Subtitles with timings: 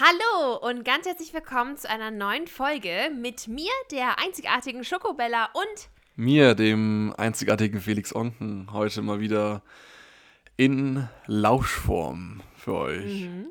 [0.00, 5.90] Hallo und ganz herzlich willkommen zu einer neuen Folge mit mir, der einzigartigen Schokobella und
[6.16, 9.62] mir, dem einzigartigen Felix Onken, heute mal wieder
[10.56, 13.24] in Lauschform für euch.
[13.24, 13.48] Mhm.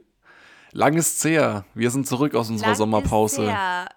[0.72, 1.66] Lang ist's her.
[1.76, 3.44] Wir sind zurück aus unserer Lang Sommerpause.
[3.44, 3.90] Ist her.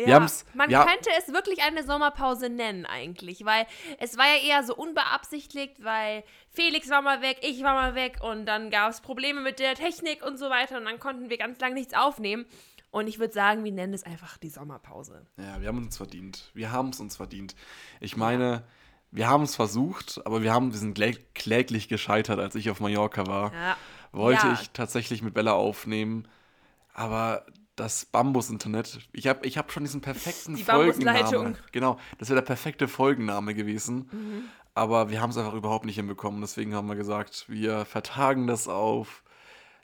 [0.00, 0.84] Wir Ja, haben's- man ja.
[0.84, 3.66] könnte es wirklich eine Sommerpause nennen eigentlich, weil
[3.98, 8.18] es war ja eher so unbeabsichtigt, weil Felix war mal weg, ich war mal weg
[8.22, 11.38] und dann gab es Probleme mit der Technik und so weiter und dann konnten wir
[11.38, 12.46] ganz lange nichts aufnehmen.
[12.92, 15.24] Und ich würde sagen, wir nennen es einfach die Sommerpause.
[15.36, 16.50] Ja, wir haben uns verdient.
[16.54, 17.54] Wir haben es uns verdient.
[18.00, 18.64] Ich meine,
[19.12, 22.80] wir haben es versucht, aber wir haben, wir sind klä kläglich gescheitert, als ich auf
[22.80, 23.52] Mallorca war.
[23.54, 23.76] Ja.
[24.10, 24.52] Wollte Ja.
[24.54, 26.26] ich tatsächlich mit Bella aufnehmen,
[26.92, 27.46] aber
[27.80, 31.18] das Bambus-Internet, ich habe ich hab schon diesen perfekten Die Folgenname.
[31.18, 31.56] Bambusleitung.
[31.72, 34.08] Genau, das wäre der perfekte Folgenname gewesen.
[34.12, 34.44] Mhm.
[34.74, 36.40] Aber wir haben es einfach überhaupt nicht hinbekommen.
[36.40, 39.24] Deswegen haben wir gesagt, wir vertagen das auf,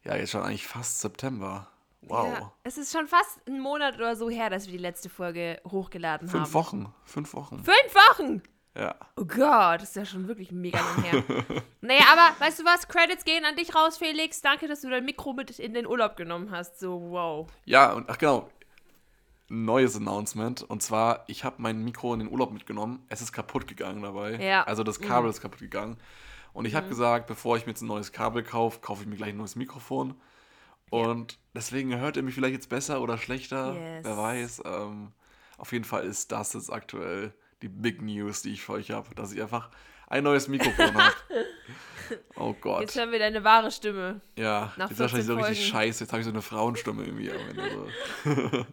[0.04, 1.68] ja, jetzt schon eigentlich fast September.
[2.02, 2.38] Wow.
[2.38, 5.60] Ja, es ist schon fast ein Monat oder so her, dass wir die letzte Folge
[5.68, 6.54] hochgeladen Fünf haben.
[6.54, 6.94] Wochen.
[7.04, 7.64] Fünf Wochen.
[7.64, 8.42] Fünf Wochen!
[8.76, 8.94] Ja.
[9.16, 11.24] Oh Gott, das ist ja schon wirklich mega lang her.
[11.80, 12.88] naja, aber weißt du was?
[12.88, 14.42] Credits gehen an dich raus, Felix.
[14.42, 16.78] Danke, dass du dein Mikro mit in den Urlaub genommen hast.
[16.78, 17.46] So, wow.
[17.64, 18.50] Ja, und ach genau.
[19.48, 20.62] Neues Announcement.
[20.62, 23.04] Und zwar, ich habe mein Mikro in den Urlaub mitgenommen.
[23.08, 24.34] Es ist kaputt gegangen dabei.
[24.34, 24.64] Ja.
[24.64, 25.96] Also das Kabel ist kaputt gegangen.
[26.52, 29.16] Und ich habe gesagt, bevor ich mir jetzt ein neues Kabel kaufe, kaufe ich mir
[29.16, 30.14] gleich ein neues Mikrofon.
[30.90, 33.74] Und deswegen hört ihr mich vielleicht jetzt besser oder schlechter.
[33.74, 34.04] Yes.
[34.04, 34.62] Wer weiß.
[34.64, 35.12] Ähm,
[35.58, 39.14] auf jeden Fall ist das jetzt aktuell die Big News, die ich für euch habe,
[39.14, 39.70] dass ich einfach
[40.08, 41.14] ein neues Mikrofon habe.
[42.36, 42.82] Oh Gott.
[42.82, 44.20] Jetzt hören wir deine wahre Stimme.
[44.38, 46.04] ja, nach jetzt wahrscheinlich so 14 richtig scheiße.
[46.04, 47.32] Jetzt habe ich so eine Frauenstimme irgendwie.
[47.32, 47.86] am Ende so.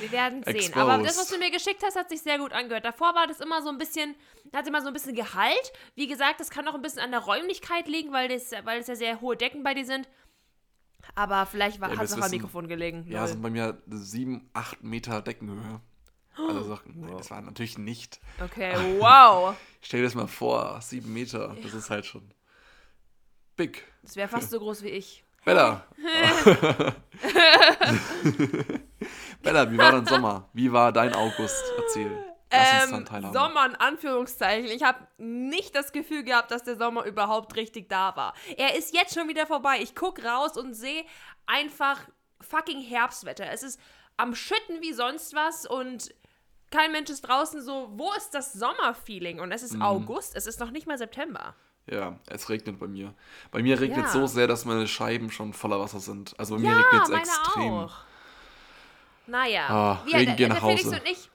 [0.00, 0.72] Wir werden sehen.
[0.74, 2.86] Aber das, was du mir geschickt hast, hat sich sehr gut angehört.
[2.86, 4.14] Davor war das immer so ein bisschen,
[4.54, 5.72] hatte immer so ein bisschen Gehalt.
[5.96, 8.86] Wie gesagt, das kann auch ein bisschen an der Räumlichkeit liegen, weil das, weil es
[8.86, 10.08] ja sehr hohe Decken bei dir sind.
[11.14, 13.04] Aber vielleicht war, Ja, hat es auch am Mikrofon gelegen.
[13.08, 15.80] Ja, sind bei mir sieben, acht Meter Deckenhöhe.
[16.46, 17.00] Also Sachen.
[17.00, 18.20] Nein, das war natürlich nicht.
[18.42, 19.56] Okay, wow.
[19.80, 21.56] Stell dir das mal vor, sieben Meter.
[21.62, 22.30] Das ist halt schon
[23.56, 23.84] big.
[24.02, 25.24] Das wäre fast so groß wie ich.
[25.44, 25.86] Bella.
[29.42, 30.48] Bella, wie war dein Sommer?
[30.52, 31.64] Wie war dein August?
[31.78, 32.24] Erzähl.
[32.50, 33.06] Ähm.
[33.32, 34.70] Sommer in Anführungszeichen.
[34.70, 38.34] Ich habe nicht das Gefühl gehabt, dass der Sommer überhaupt richtig da war.
[38.56, 39.78] Er ist jetzt schon wieder vorbei.
[39.82, 41.04] Ich guck raus und sehe
[41.46, 42.00] einfach
[42.40, 43.50] fucking Herbstwetter.
[43.50, 43.78] Es ist
[44.16, 46.14] am Schütten wie sonst was und
[46.70, 49.40] kein Mensch ist draußen so, wo ist das Sommerfeeling?
[49.40, 49.76] Und es Mhm.
[49.76, 51.54] ist August, es ist noch nicht mal September.
[51.90, 53.14] Ja, es regnet bei mir.
[53.50, 54.12] Bei mir regnet Ja.
[54.12, 56.38] so sehr, dass meine Scheiben schon voller Wasser sind.
[56.38, 57.72] Also bei mir Ja, regnet es extrem.
[57.72, 57.96] auch.
[59.26, 60.96] Naja, Ah, wir, Regen, der, der nach Felix Hause.
[60.96, 61.30] und ich,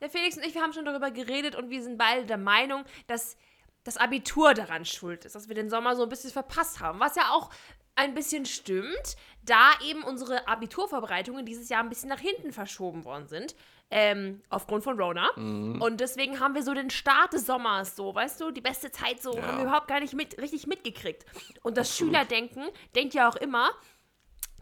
[0.00, 2.84] der Felix und ich, wir haben schon darüber geredet und wir sind beide der Meinung,
[3.06, 3.36] dass
[3.84, 7.00] das Abitur daran schuld ist, dass wir den Sommer so ein bisschen verpasst haben.
[7.00, 7.50] Was ja auch
[7.94, 13.26] ein bisschen stimmt, da eben unsere Abiturvorbereitungen dieses Jahr ein bisschen nach hinten verschoben worden
[13.26, 13.54] sind.
[13.92, 15.28] Ähm, aufgrund von Rona.
[15.36, 15.82] Mhm.
[15.82, 19.20] Und deswegen haben wir so den Start des Sommers, so, weißt du, die beste Zeit
[19.20, 19.42] so, Ja.
[19.42, 21.24] haben wir überhaupt gar nicht mit, richtig mitgekriegt.
[21.62, 22.62] Und das Schülerdenken
[22.94, 23.70] denkt ja auch immer,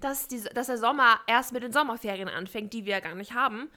[0.01, 3.35] dass, die, dass der Sommer erst mit den Sommerferien anfängt, die wir ja gar nicht
[3.35, 3.71] haben.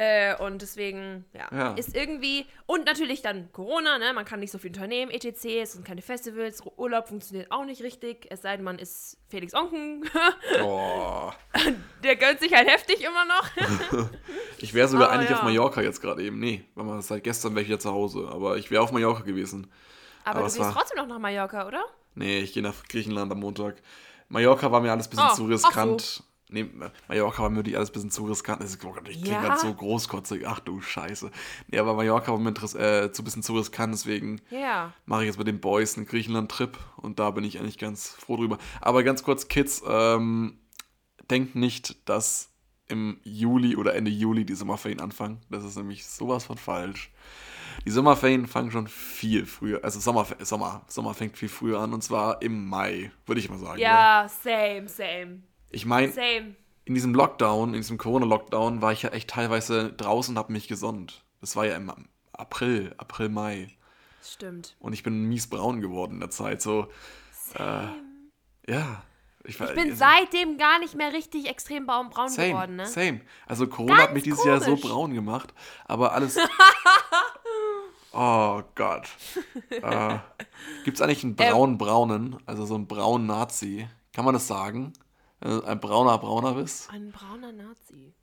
[0.00, 1.72] Äh, und deswegen, ja, Ja.
[1.74, 2.46] ist irgendwie.
[2.66, 4.12] Und natürlich dann Corona, ne?
[4.12, 5.44] Man kann nicht so viel unternehmen, etc.
[5.60, 8.26] Es sind keine Festivals, Urlaub funktioniert auch nicht richtig.
[8.30, 10.04] Es sei denn, man ist Felix Onken.
[10.62, 11.32] Oh.
[12.04, 14.08] Der gönnt sich halt heftig immer noch.
[14.60, 15.36] Ich wäre sogar Aber eigentlich ja.
[15.36, 16.38] auf Mallorca jetzt gerade eben.
[16.40, 18.28] Nee, weil man seit gestern wäre ich wieder zu Hause.
[18.32, 19.70] Aber ich wäre auf Mallorca gewesen.
[20.24, 21.84] Aber, Aber du gehst trotzdem noch nach Mallorca, oder?
[22.16, 23.76] Nee, ich gehe nach Griechenland am Montag.
[24.28, 26.22] Mallorca war mir alles ein bisschen Oh, zu riskant.
[26.50, 26.66] Nee,
[27.08, 28.62] Mallorca war mir die alles ein bisschen zu riskant.
[28.62, 29.42] Das ist, Gott, ich klinge Ja?
[29.42, 30.46] gerade so großkotzig.
[30.46, 31.30] Ach du Scheiße.
[31.68, 34.92] Nee, aber Mallorca war mir äh, zu bisschen zu riskant, deswegen Ja.
[35.06, 38.36] mache ich jetzt mit den Boys einen Griechenland-Trip und da bin ich eigentlich ganz froh
[38.36, 38.58] drüber.
[38.80, 40.58] Aber ganz kurz, Kids, ähm,
[41.30, 42.48] denkt nicht, dass
[42.88, 45.40] im Juli oder Ende Juli die Sommerferien anfangen.
[45.50, 47.10] Das ist nämlich sowas von falsch.
[47.84, 52.02] Die Sommerferien fangen schon viel früher, also Sommer, Sommer, Sommer fängt viel früher an und
[52.02, 53.72] zwar im Mai, würde ich mal sagen.
[53.74, 53.80] oder?
[53.82, 55.42] Ja, same, same.
[55.70, 56.12] Ich meine,
[56.84, 60.68] in diesem Lockdown, in diesem Corona-Lockdown, war ich ja echt teilweise draußen und habe mich
[60.68, 61.24] gesonnt.
[61.40, 61.92] Das war ja im
[62.32, 63.68] April, April, Mai.
[64.24, 64.76] Stimmt.
[64.80, 66.62] Und ich bin mies braun geworden in der Zeit.
[66.62, 66.88] So,
[67.32, 67.94] Same.
[68.66, 69.02] ja.
[69.44, 72.76] Ich, war- ich bin also- seitdem gar nicht mehr richtig extrem braun, braun Same, geworden,
[72.76, 72.86] ne?
[72.86, 73.20] same.
[73.46, 74.82] Also Corona hat mich dieses Jahr so komisch.
[74.82, 75.54] braun gemacht,
[75.86, 76.36] aber alles.
[78.12, 79.08] oh Gott.
[79.70, 80.18] äh,
[80.84, 81.50] Gibt es eigentlich einen Ähm.
[81.52, 83.88] braun-braunen, also so einen braunen Nazi?
[84.12, 84.92] Kann man das sagen?
[85.40, 86.90] Du Ein brauner Brauner bist?
[86.90, 88.14] Ein brauner Nazi.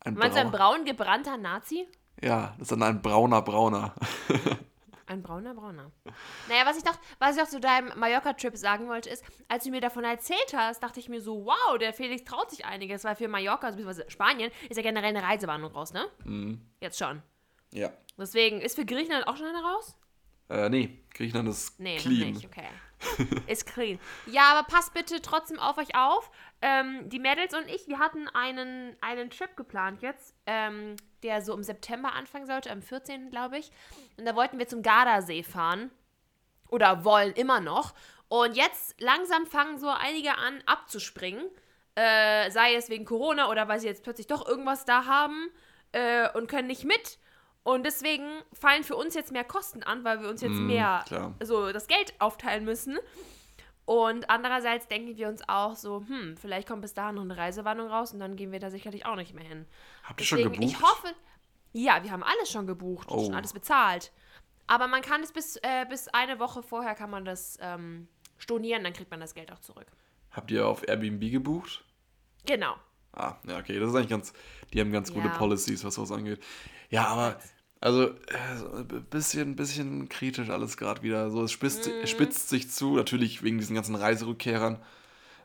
[0.00, 1.86] Ein Meinst du ein Brau- braun gebrannter Nazi?
[2.22, 3.94] Ja, das ist dann ein brauner Brauner.
[5.08, 5.92] Ein brauner Brauner.
[6.48, 9.70] Naja, was ich noch, was ich noch zu deinem Mallorca-Trip sagen wollte, ist, als du
[9.70, 13.14] mir davon erzählt hast, dachte ich mir so, wow, der Felix traut sich einiges, weil
[13.14, 16.06] für Mallorca, also beziehungsweise Spanien, ist ja generell eine Reisewarnung raus, ne?
[16.24, 16.60] Mhm.
[16.80, 17.22] Jetzt schon.
[17.72, 17.92] Ja.
[18.18, 19.96] Deswegen, ist für Griechenland auch schon eine raus?
[20.48, 22.18] Äh, nee, Griechenland ist Nee, clean.
[22.32, 22.66] noch nicht, okay.
[23.46, 23.98] Ist clean.
[24.26, 26.30] Ja, aber passt bitte trotzdem auf euch auf.
[26.62, 31.54] Ähm, die Mädels und ich, wir hatten einen, einen Trip geplant jetzt, ähm, der so
[31.54, 33.30] im September anfangen sollte, am 14.
[33.30, 33.70] glaube ich.
[34.16, 35.90] Und da wollten wir zum Gardasee fahren.
[36.68, 37.94] Oder wollen immer noch.
[38.28, 41.44] Und jetzt langsam fangen so einige an abzuspringen.
[41.94, 45.50] Äh, sei es wegen Corona oder weil sie jetzt plötzlich doch irgendwas da haben
[45.92, 47.18] äh, und können nicht mit.
[47.66, 51.04] Und deswegen fallen für uns jetzt mehr Kosten an, weil wir uns jetzt Mm, mehr
[51.08, 51.34] klar.
[51.42, 52.96] so das Geld aufteilen müssen.
[53.84, 57.88] Und andererseits denken wir uns auch so, hm, vielleicht kommt bis dahin noch eine Reisewarnung
[57.88, 59.66] raus und dann gehen wir da sicherlich auch nicht mehr hin.
[60.04, 60.62] Habt ihr schon gebucht?
[60.62, 61.08] ich hoffe,
[61.72, 63.24] ja, wir haben alles schon gebucht, Oh.
[63.24, 64.12] schon alles bezahlt.
[64.68, 68.06] Aber man kann es bis, äh, bis eine Woche vorher kann man das ähm,
[68.38, 69.86] stornieren, dann kriegt man das Geld auch zurück.
[70.30, 71.84] Habt ihr auf Airbnb gebucht?
[72.44, 72.76] Genau.
[73.12, 74.32] Ah, ja, okay, das ist eigentlich ganz,
[74.72, 75.36] die haben ganz gute Ja.
[75.36, 76.40] Policies, was sowas angeht.
[76.90, 77.40] Ja, aber,
[77.86, 81.30] also, äh, so ein bisschen, bisschen kritisch alles gerade wieder.
[81.30, 82.06] So, es spitzt, Mhm.
[82.06, 84.78] spitzt sich zu, natürlich wegen diesen ganzen Reiserückkehrern,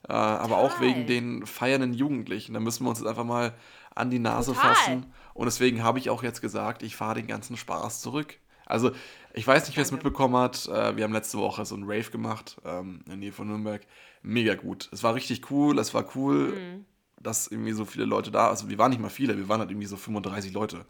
[0.09, 2.53] äh, aber auch wegen den feiernden Jugendlichen.
[2.53, 3.53] Da müssen wir uns jetzt einfach mal
[3.93, 4.73] an die Nase Total.
[4.75, 5.05] fassen.
[5.33, 8.37] Und deswegen habe ich auch jetzt gesagt, ich fahre den ganzen Spaß zurück.
[8.65, 8.91] Also,
[9.33, 10.67] ich weiß nicht, wer es mitbekommen hat.
[10.67, 13.81] Äh, wir haben letzte Woche so einen Rave gemacht, ähm, in der Nähe von Nürnberg.
[14.23, 14.89] Mega gut.
[14.91, 16.85] Es war richtig cool, es war cool, Mhm.
[17.21, 19.69] dass irgendwie so viele Leute da Also, wir waren nicht mal viele, wir waren halt
[19.71, 20.85] irgendwie so 35 Leute.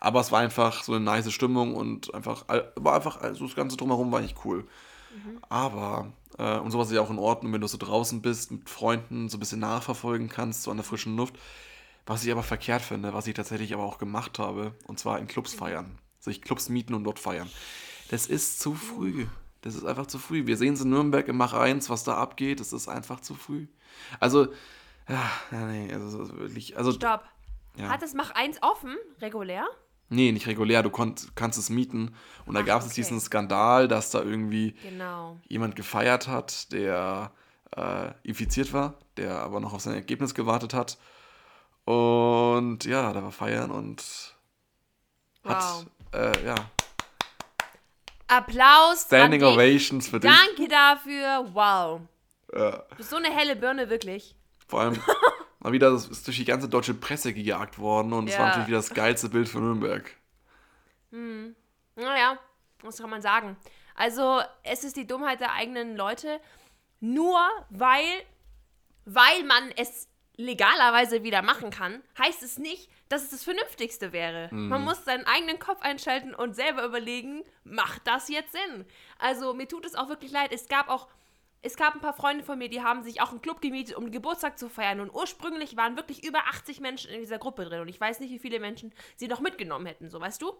[0.00, 2.44] Aber es war einfach so eine nice Stimmung und einfach,
[2.76, 4.64] war einfach, also das Ganze drumherum war nicht cool.
[5.48, 8.68] Aber, äh, und sowas ist ja auch in Ordnung, wenn du so draußen bist, mit
[8.68, 11.38] Freunden so ein bisschen nachverfolgen kannst, so an der frischen Luft.
[12.06, 15.26] Was ich aber verkehrt finde, was ich tatsächlich aber auch gemacht habe, und zwar in
[15.26, 15.98] Clubs feiern.
[16.20, 17.50] Sich Clubs mieten und dort feiern.
[18.10, 19.26] Das ist zu früh.
[19.60, 20.46] Das ist einfach zu früh.
[20.46, 22.60] Wir sehen es in Nürnberg im Mach 1, was da abgeht.
[22.60, 23.66] Das ist einfach zu früh.
[24.20, 24.48] Also,
[25.08, 27.24] ja, ja, nee, also das ist wirklich, also, Stopp.
[27.76, 27.88] Ja.
[27.90, 29.66] Hat es Mach 1 offen, regulär?
[30.08, 32.14] Nee, nicht regulär, du konnt, kannst es mieten.
[32.46, 32.94] Und da gab es okay.
[32.96, 35.38] diesen Skandal, dass da irgendwie Genau.
[35.48, 37.30] jemand gefeiert hat, der
[37.76, 40.98] äh, infiziert war, der aber noch auf sein Ergebnis gewartet hat.
[41.84, 44.02] Und ja, da war feiern und
[45.44, 45.86] hat, Wow.
[46.12, 46.54] äh, ja,
[48.28, 49.02] Applaus.
[49.06, 49.42] Standing.
[49.42, 50.30] Ovations für dich.
[50.30, 51.48] Danke dafür.
[51.54, 52.02] Wow.
[52.54, 52.70] Ja.
[52.90, 54.36] Du bist so eine helle Birne, wirklich.
[54.66, 55.00] Vor allem
[55.68, 58.40] mal wieder, das ist durch die ganze deutsche Presse gejagt worden und es Ja.
[58.40, 60.14] war natürlich wieder das geilste Bild für Nürnberg.
[61.10, 62.38] Naja,
[62.82, 63.56] was kann man sagen?
[63.94, 66.40] Also, es ist die Dummheit der eigenen Leute.
[67.00, 67.38] Nur
[67.70, 68.04] weil,
[69.04, 74.48] weil man es legalerweise wieder machen kann, heißt es nicht, dass es das Vernünftigste wäre.
[74.52, 78.84] Man muss seinen eigenen Kopf einschalten und selber überlegen, macht das jetzt Sinn?
[79.18, 80.52] Also, mir tut es auch wirklich leid.
[80.52, 81.08] Es gab auch,
[81.62, 84.04] es gab ein paar Freunde von mir, die haben sich auch einen Club gemietet, um
[84.04, 85.00] den Geburtstag zu feiern.
[85.00, 87.80] Und ursprünglich waren wirklich über 80 Menschen in dieser Gruppe drin.
[87.80, 90.52] Und ich weiß nicht, wie viele Menschen sie noch mitgenommen hätten, so weißt du?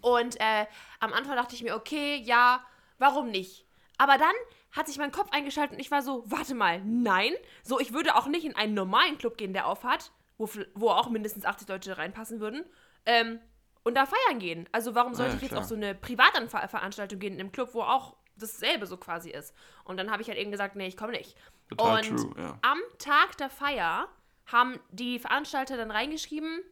[0.00, 0.66] Und äh,
[1.00, 2.64] am Anfang dachte ich mir, okay, ja,
[2.98, 3.66] warum nicht?
[3.98, 4.34] Aber dann
[4.70, 7.32] hat sich mein Kopf eingeschaltet und ich war so, warte mal, nein.
[7.62, 10.90] So, ich würde auch nicht in einen normalen Club gehen, der auf hat, wo, wo
[10.90, 12.64] auch mindestens 80 Leute reinpassen würden.
[13.06, 13.40] Ähm,
[13.84, 14.68] und da feiern gehen.
[14.70, 17.82] Also warum sollte ja, ich jetzt auf so eine Privatveranstaltung gehen in einem Club, wo
[17.82, 19.54] auch dasselbe so quasi ist?
[19.84, 21.36] Und dann habe ich halt eben gesagt, nee, ich komme nicht.
[21.68, 22.58] Total und true, ja.
[22.62, 24.08] am Tag der Feier
[24.46, 26.62] haben die Veranstalter dann reingeschrieben,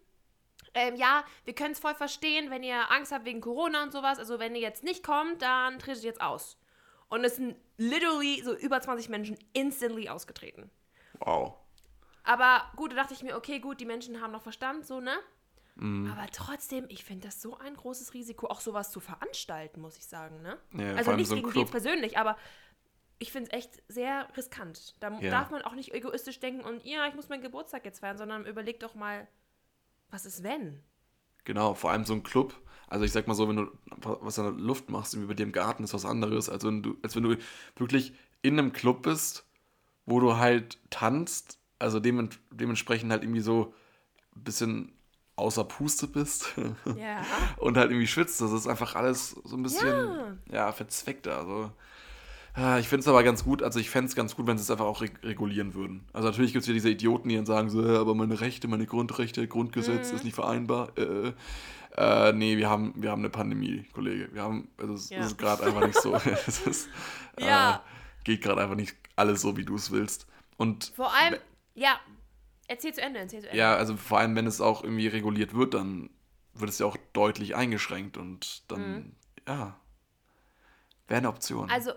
[0.75, 4.19] ähm, ja, wir können es voll verstehen, wenn ihr Angst habt wegen Corona und sowas.
[4.19, 6.57] Also wenn ihr jetzt nicht kommt, dann tretet jetzt aus.
[7.09, 10.71] Und es sind literally so über 20 Menschen instantly ausgetreten.
[11.19, 11.57] Wow.
[12.23, 15.19] Aber gut, da dachte ich mir, okay, gut, die Menschen haben noch Verstand, so, ne?
[15.81, 20.07] Aber trotzdem, ich finde das so ein großes Risiko, auch sowas zu veranstalten, muss ich
[20.07, 20.59] sagen, ne?
[20.75, 21.71] Ja, also nicht so gegen Club.
[21.71, 22.37] persönlich, aber
[23.19, 24.95] ich finde es echt sehr riskant.
[25.01, 25.31] Da Ja.
[25.31, 28.45] darf man auch nicht egoistisch denken und ja, ich muss meinen Geburtstag jetzt feiern, sondern
[28.45, 29.27] überleg doch mal,
[30.11, 30.83] was ist wenn?
[31.45, 32.55] Genau, vor allem so ein Club.
[32.89, 33.71] Also ich sag mal so, wenn du
[34.21, 36.83] was in der Luft machst, irgendwie bei dir im Garten ist was anderes, als wenn
[36.83, 37.37] du, als wenn du
[37.77, 39.47] wirklich in einem Club bist,
[40.07, 43.73] wo du halt tanzt, also demen, dementsprechend halt irgendwie so
[44.37, 44.93] ein bisschen
[45.41, 46.55] außer Puste bist
[46.97, 47.23] Ja.
[47.59, 48.41] und halt irgendwie schwitzt.
[48.41, 51.39] Das ist einfach alles so ein bisschen, ja, verzweckter.
[51.39, 51.71] Also,
[52.81, 54.71] ich finde es aber ganz gut, also ich fände es ganz gut, wenn sie es
[54.71, 56.05] einfach auch reg regulieren würden.
[56.13, 58.67] Also natürlich gibt es ja diese Idioten, die dann sagen so, "Äh, aber meine Rechte,
[58.67, 60.91] meine Grundrechte, Grundgesetz ist nicht vereinbar.
[60.99, 61.33] Äh, äh,
[61.97, 64.29] äh, nee, wir haben, wir haben eine Pandemie, Kollege.
[64.33, 65.21] Wir haben, also es Ja.
[65.21, 66.13] ist gerade einfach nicht so.
[66.47, 66.89] es ist,
[67.39, 67.77] Ja.
[67.77, 70.27] äh, geht gerade einfach nicht alles so, wie du es willst.
[70.57, 71.37] Und Vor allem,
[71.75, 72.01] ja,
[72.71, 73.59] erzähl zu Ende, erzähl zu Ende.
[73.59, 76.11] ja, also vor allem, wenn es auch irgendwie reguliert wird, dann
[76.55, 79.17] wird es ja auch deutlich eingeschränkt und dann, Mhm.
[79.49, 79.77] ja,
[81.09, 81.69] Wäre eine Option.
[81.71, 81.91] Also,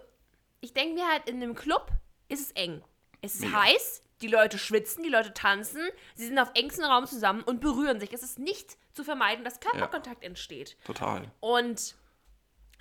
[0.60, 1.92] ich denke mir halt, in einem Club
[2.30, 2.84] ist es eng.
[3.22, 3.62] Es ist Mega.
[3.62, 5.82] heiß, die Leute schwitzen, die Leute tanzen,
[6.16, 8.12] sie sind auf engstem Raum zusammen und berühren sich.
[8.12, 10.78] Es ist nicht zu vermeiden, dass Körperkontakt entsteht.
[10.84, 11.32] Total.
[11.42, 11.96] Und,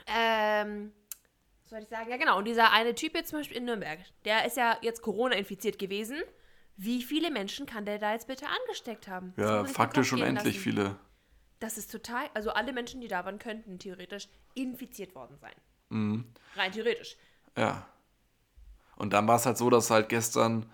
[0.06, 0.92] ähm,
[1.62, 2.10] was soll ich sagen?
[2.10, 2.38] Ja, genau.
[2.38, 6.22] Und dieser eine Typ jetzt zum Beispiel in Nürnberg, der ist ja jetzt Corona-infiziert gewesen.
[6.84, 9.32] Wie viele Menschen kann der da jetzt bitte angesteckt haben?
[9.36, 10.96] Ja, faktisch unendlich viele.
[11.60, 15.54] Das ist total, also alle Menschen, die da waren, könnten theoretisch infiziert worden sein.
[15.90, 16.24] Mhm.
[16.56, 17.16] Rein theoretisch.
[17.56, 17.86] Ja.
[18.96, 20.66] Und dann war es halt so, dass halt gestern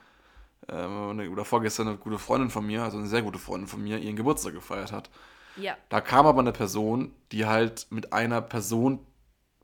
[0.69, 3.99] ähm, oder vorgestern eine gute Freundin von mir, also eine sehr gute Freundin von mir,
[3.99, 5.11] ihren Geburtstag gefeiert hat.
[5.57, 5.77] Ja.
[5.91, 9.05] Da kam aber eine Person, die halt mit einer Person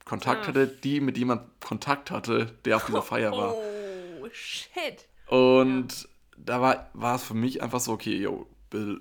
[0.04, 0.48] Kontakt Ah.
[0.48, 3.54] hatte, die mit jemand Kontakt hatte, der auf dieser Feier war.
[3.54, 5.08] Oh, shit.
[5.28, 8.46] Und da war, war es für mich einfach so, okay, yo,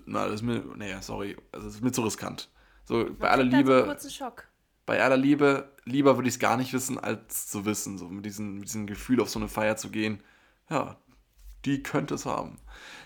[0.06, 2.50] na, das ist mir, nee, sorry, also das ist mir zu riskant.
[2.86, 4.46] So, bei aller Liebe, kurzen Schock.
[4.86, 8.26] bei aller Liebe, lieber würde ich es gar nicht wissen, als zu wissen, so mit
[8.26, 10.22] diesem, mit diesem Gefühl auf so eine Feier zu gehen.
[10.70, 10.98] Ja,
[11.66, 12.58] die könnte es haben.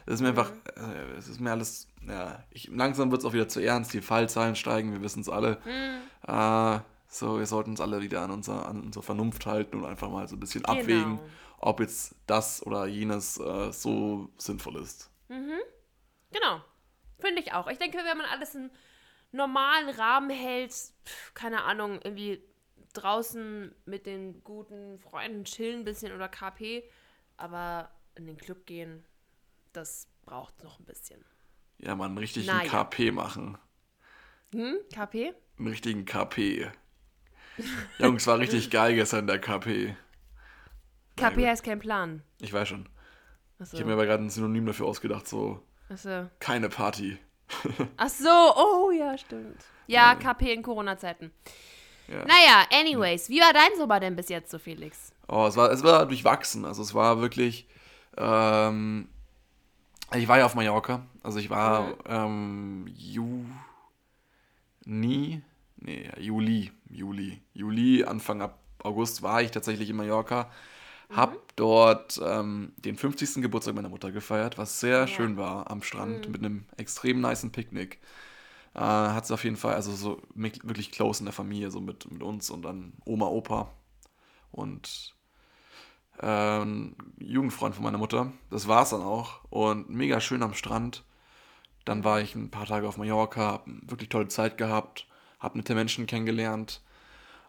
[0.05, 3.33] Es ist mir einfach, äh, es ist mir alles, ja, ich, langsam wird es auch
[3.33, 5.57] wieder zu ernst, die Fallzahlen steigen, wir wissen es alle.
[6.27, 10.09] Äh, so, wir sollten uns alle wieder an, unser, an unsere Vernunft halten und einfach
[10.09, 10.79] mal so ein bisschen Genau.
[10.79, 11.19] abwägen,
[11.57, 15.09] ob jetzt das oder jenes äh, so sinnvoll ist.
[16.31, 16.61] Genau.
[17.19, 17.67] Finde ich auch.
[17.67, 18.69] Ich denke, wenn man alles im
[19.31, 22.43] normalen Rahmen hält, pf, keine Ahnung, irgendwie
[22.93, 26.83] draußen mit den guten Freunden chillen ein bisschen oder KP,
[27.37, 29.05] aber in den Club gehen,
[29.73, 31.23] das braucht noch ein bisschen.
[31.79, 32.83] Ja, mal einen richtigen Naja.
[32.83, 33.57] KP machen.
[34.53, 34.77] Hm?
[34.93, 35.33] KP?
[35.57, 36.71] Einen richtigen KP.
[37.99, 39.95] Jungs, war richtig geil gestern der KP.
[41.17, 41.45] KP gut.
[41.45, 42.23] heißt kein Plan.
[42.39, 42.87] Ich weiß schon.
[43.59, 43.73] Achso.
[43.75, 46.29] Ich habe mir aber gerade ein Synonym dafür ausgedacht, so Achso.
[46.39, 47.17] keine Party.
[47.97, 49.63] Ach so, oh ja, stimmt.
[49.87, 51.31] Ja, KP in Corona-Zeiten.
[52.07, 52.25] Ja.
[52.25, 55.11] Naja, anyways, wie war dein Sommer denn bis jetzt so, Felix?
[55.27, 56.65] Oh, es war, es war durchwachsen.
[56.65, 57.67] Also es war wirklich.
[58.15, 59.09] Ähm,
[60.15, 61.05] ich war ja auf Mallorca.
[61.23, 63.51] Also ich war ähm, Juni.
[64.85, 66.71] Nee, ja, Juli.
[66.89, 67.41] Juli.
[67.53, 70.49] Juli, Anfang ab August war ich tatsächlich in Mallorca.
[71.09, 73.41] Hab dort ähm, den 50.
[73.41, 77.99] Geburtstag meiner Mutter gefeiert, was sehr schön war am Strand mit einem extrem niceen Picknick.
[78.73, 82.11] Äh, hat sie auf jeden Fall, also so wirklich close in der Familie, so mit,
[82.11, 83.71] mit uns und dann Oma, Opa
[84.51, 85.15] und
[86.21, 88.31] ähm, Jugendfreund von meiner Mutter.
[88.49, 89.41] Das war's dann auch.
[89.49, 91.03] Und mega schön am Strand.
[91.85, 95.07] Dann war ich ein paar Tage auf Mallorca, hab wirklich tolle Zeit gehabt,
[95.39, 96.81] hab nette Menschen kennengelernt.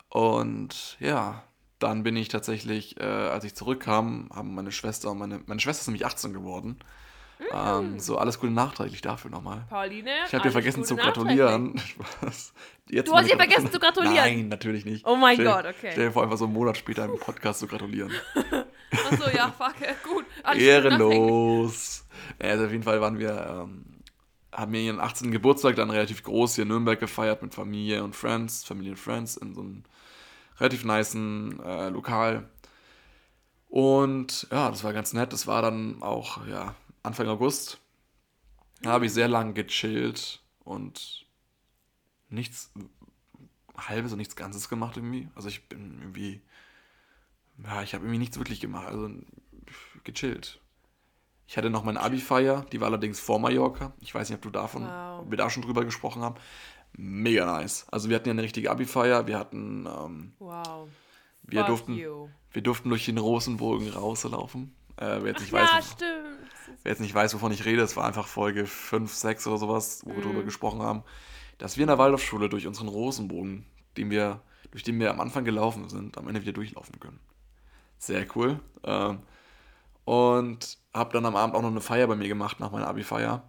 [0.08, 1.42] Und ja,
[1.78, 5.82] dann bin ich tatsächlich, äh, als ich zurückkam, haben meine Schwester und meine, meine Schwester
[5.82, 6.78] ist nämlich 18 geworden.
[7.52, 9.64] Ähm, so, alles Gute nachträglich dafür nochmal.
[9.70, 10.10] Pauline?
[10.26, 11.80] Ich habe dir vergessen zu gratulieren.
[12.90, 14.14] Jetzt Du hast ihr vergessen zu gratulieren?
[14.16, 15.06] Nein, natürlich nicht.
[15.06, 15.90] Oh mein Gott, okay.
[15.92, 18.10] Stell dir vor, einfach so einen Monat später im Podcast zu gratulieren.
[18.90, 20.24] Achso, ja, fuck, gut.
[20.42, 20.62] Alles.
[20.62, 22.06] Ehrenlos.
[22.38, 23.84] Also auf jeden Fall waren wir, ähm,
[24.52, 25.30] haben wir ihren 18.
[25.30, 29.36] Geburtstag dann relativ groß hier in Nürnberg gefeiert mit Familie und Friends, Familie und Friends
[29.36, 29.84] in so einem
[30.60, 32.48] relativ nicen äh, Lokal.
[33.68, 35.32] Und ja, das war ganz nett.
[35.32, 37.80] Das war dann auch, ja, Anfang August.
[38.82, 41.26] Da habe ich sehr lang gechillt und
[42.28, 42.72] nichts
[43.76, 45.28] halbes und nichts Ganzes gemacht irgendwie.
[45.34, 46.42] Also ich bin irgendwie,
[47.62, 48.86] ja, ich habe irgendwie nichts wirklich gemacht.
[48.88, 49.10] Also
[50.04, 50.60] gechillt.
[51.46, 53.94] Ich hatte noch meine Abi-Feier, die war allerdings vor Mallorca.
[54.00, 55.20] Ich weiß nicht, ob du davon, Wow.
[55.20, 56.36] ob wir da schon drüber gesprochen haben.
[56.96, 57.86] Mega nice.
[57.90, 59.26] Also wir hatten ja eine richtige Abi-Feier.
[59.26, 60.88] Wir hatten, ähm, Wow.
[61.42, 62.28] wir Fuck durften, you.
[62.52, 64.74] wir durften durch den Rosenbogen rauslaufen.
[64.96, 66.50] Äh, wer, jetzt nicht Ja, weiß, wov- stimmt.
[66.82, 70.02] wer jetzt nicht weiß, wovon ich rede, es war einfach Folge 5, 6 oder sowas,
[70.04, 71.04] wo wir drüber gesprochen haben,
[71.58, 73.64] dass wir in der Waldorfschule durch unseren Rosenbogen,
[73.96, 74.40] den wir,
[74.72, 77.20] durch den wir am Anfang gelaufen sind, am Ende wieder durchlaufen können.
[77.98, 78.58] Sehr cool.
[78.82, 79.20] Ähm,
[80.04, 83.42] und habe dann am Abend auch noch eine Feier bei mir gemacht, nach meiner Abi-Feier,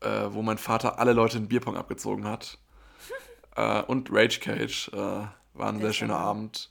[0.00, 2.58] äh, wo mein Vater alle Leute in Bierpong abgezogen hat.
[3.56, 4.90] äh, und Rage Cage.
[4.92, 6.16] Äh, war ein sehr schöner.
[6.16, 6.70] Abend.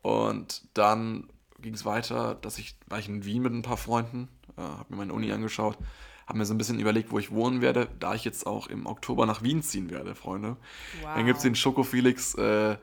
[0.00, 1.28] Und dann
[1.60, 4.86] ging es weiter, dass ich, war ich in Wien mit ein paar Freunden, äh, habe
[4.88, 5.78] mir meine Uni angeschaut,
[6.26, 8.86] habe mir so ein bisschen überlegt, wo ich wohnen werde, da ich jetzt auch im
[8.86, 10.56] Oktober nach Wien ziehen werde, Freunde.
[11.02, 11.14] Wow.
[11.14, 12.76] Dann gibt es den Schoko Felix äh,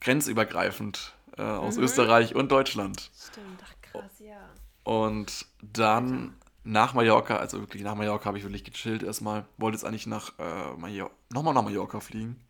[0.00, 3.10] grenzübergreifend äh, aus Österreich und Deutschland.
[3.16, 4.48] Stimmt, ach krass, ja.
[4.82, 6.34] Und dann
[6.64, 9.46] nach Mallorca, also wirklich nach Mallorca habe ich wirklich gechillt erstmal.
[9.56, 12.44] Wollte jetzt eigentlich nach äh, Mallorca, nochmal nach Mallorca fliegen.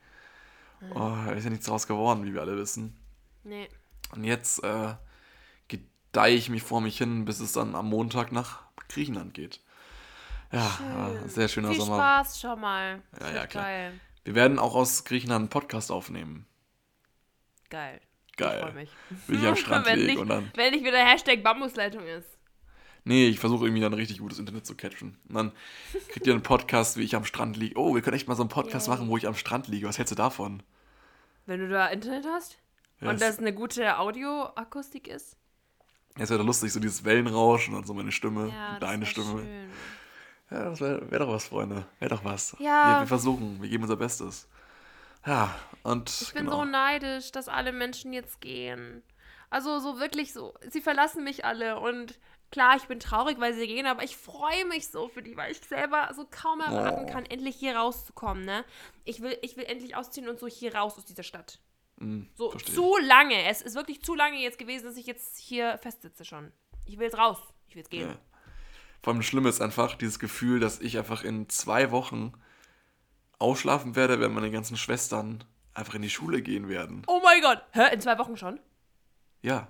[0.95, 2.97] Oh, ist ja nichts draus geworden, wie wir alle wissen.
[3.45, 3.69] Nee.
[4.13, 4.95] Und jetzt äh,
[5.69, 9.61] gedeihe ich mich vor mich hin, bis es dann am Montag nach Griechenland geht.
[10.53, 10.67] Ja,
[11.25, 11.97] äh, sehr schöner Viel Sommer.
[11.97, 13.03] Spaß schon mal.
[13.21, 13.65] Ja, ja, klar.
[13.65, 14.01] Geil.
[14.25, 16.47] Wir werden auch aus Griechenland einen Podcast aufnehmen.
[17.69, 18.01] Geil.
[18.37, 18.61] Geil.
[18.63, 18.91] Freu mich.
[19.29, 20.51] Will ich am Strand wenn, nicht, und dann.
[20.55, 22.40] wenn nicht wieder Hashtag Bambusleitung ist.
[23.05, 25.17] Nee, ich versuche irgendwie dann richtig gutes Internet zu catchen.
[25.29, 25.53] Und dann
[26.09, 27.79] kriegt ihr einen Podcast, wie ich am Strand liege.
[27.79, 28.95] Oh, wir können echt mal so einen Podcast Yay.
[28.97, 29.89] machen, wo ich am Strand liege.
[29.89, 30.63] Was hältst du davon?
[31.47, 32.59] Wenn du da Internet hast
[33.01, 35.37] Ja, und das, eine gute Audioakustik ist.
[36.17, 39.43] das wäre doch lustig, so dieses Wellenrauschen und so meine Stimme, Ja, deine Stimme.
[39.43, 39.71] schön.
[40.51, 41.87] Ja, das wäre wär doch was, Freunde.
[42.01, 42.57] Wäre doch was.
[42.59, 42.97] Ja.
[42.97, 44.49] Wir, wir versuchen, wir geben unser Bestes.
[45.25, 45.55] Ja,
[45.85, 46.59] und Ich bin genau.
[46.59, 49.03] so neidisch, dass alle Menschen jetzt gehen.
[49.49, 52.19] Also so wirklich so, sie verlassen mich alle und
[52.51, 55.53] klar, ich bin traurig, weil sie gehen, aber ich freue mich so für die, weil
[55.53, 57.13] ich selber so kaum erwarten Oh.
[57.13, 58.65] kann, endlich hier rauszukommen, ne?
[59.05, 61.61] Ich will, ich will endlich ausziehen und so hier raus aus dieser Stadt.
[61.99, 63.45] Hm, So verstehe zu lange.
[63.49, 66.53] Es ist wirklich zu lange jetzt gewesen, dass ich jetzt hier festsitze schon.
[66.87, 67.39] Ich will jetzt raus.
[67.69, 68.09] Ich will jetzt gehen.
[68.09, 68.17] Ja.
[69.03, 72.33] Vor allem das Schlimme ist einfach dieses Gefühl, dass ich einfach in zwei Wochen
[73.39, 77.03] ausschlafen werde, wenn meine ganzen Schwestern einfach in die Schule gehen werden.
[77.07, 77.63] Oh mein Gott.
[77.73, 77.95] Hä?
[77.95, 78.61] In zwei Wochen schon?
[79.43, 79.69] Ja,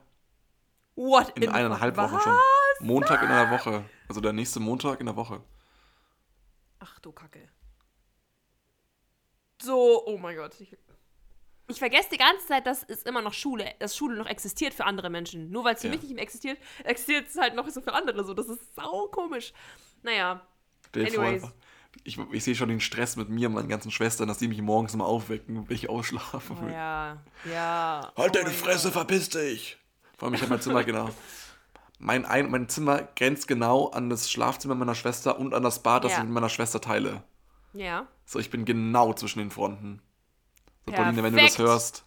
[0.96, 1.30] What?
[1.38, 2.10] in, eineinhalb was?
[2.10, 2.36] Wochen schon.
[2.80, 3.84] Montag in einer Woche.
[4.08, 5.42] Also der nächste Montag in der Woche.
[6.78, 7.48] Ach du Kacke.
[9.62, 10.54] So, oh mein Gott.
[10.60, 10.76] Ich,
[11.68, 14.84] ich vergesse die ganze Zeit, dass es immer noch Schule, dass Schule noch existiert für
[14.86, 15.50] andere Menschen.
[15.50, 15.92] Nur weil es für Ja.
[15.94, 18.32] mich nicht mehr existiert, existiert es halt noch so für andere so.
[18.34, 19.52] Das ist sau komisch.
[20.02, 20.46] Naja,
[20.92, 21.42] vor, Anyways.
[22.04, 24.62] ich, ich sehe schon den Stress mit mir und meinen ganzen Schwestern, dass die mich
[24.62, 26.72] morgens immer aufwecken, wenn ich ausschlafen oh will.
[26.72, 28.12] ja, ja.
[28.16, 28.94] Halt oh deine Fresse, Gott.
[28.94, 29.76] verpiss dich!
[30.16, 31.10] Vor allem, ich habe mein Zimmer genau.
[32.02, 36.02] Mein, ein, mein Zimmer grenzt genau an das Schlafzimmer meiner Schwester und an das Bad,
[36.04, 36.18] das Ja.
[36.18, 37.22] ich mit meiner Schwester teile.
[37.74, 38.08] Ja.
[38.24, 40.00] So, ich bin genau zwischen den Fronten.
[40.86, 41.58] So, Pauline, wenn du das Perfekt.
[41.58, 42.04] hörst,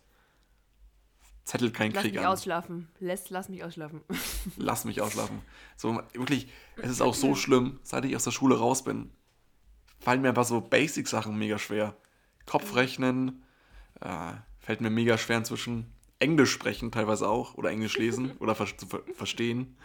[1.45, 2.25] zettelt kein Lass Krieg mich an.
[2.25, 2.89] ausschlafen.
[2.99, 4.01] Lass, lass mich ausschlafen.
[4.57, 5.41] Lass mich ausschlafen.
[5.77, 6.47] So, wirklich,
[6.77, 9.11] es ist auch so schlimm, seit ich aus der Schule raus bin,
[9.99, 11.95] fallen mir einfach so Basic-Sachen mega schwer.
[12.47, 13.43] Kopfrechnen,
[14.01, 15.93] äh, fällt mir mega schwer inzwischen.
[16.23, 19.77] Englisch sprechen teilweise auch oder Englisch lesen oder ver zu ver verstehen.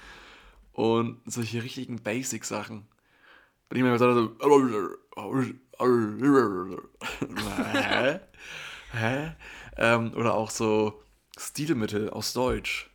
[0.73, 2.87] Und solche richtigen Basic-Sachen.
[3.69, 4.37] Wenn ich mir sage so,
[7.75, 8.21] hä?
[8.93, 9.33] Hä?
[9.77, 11.03] Ähm, oder auch so
[11.37, 12.91] Stilmittel aus Deutsch.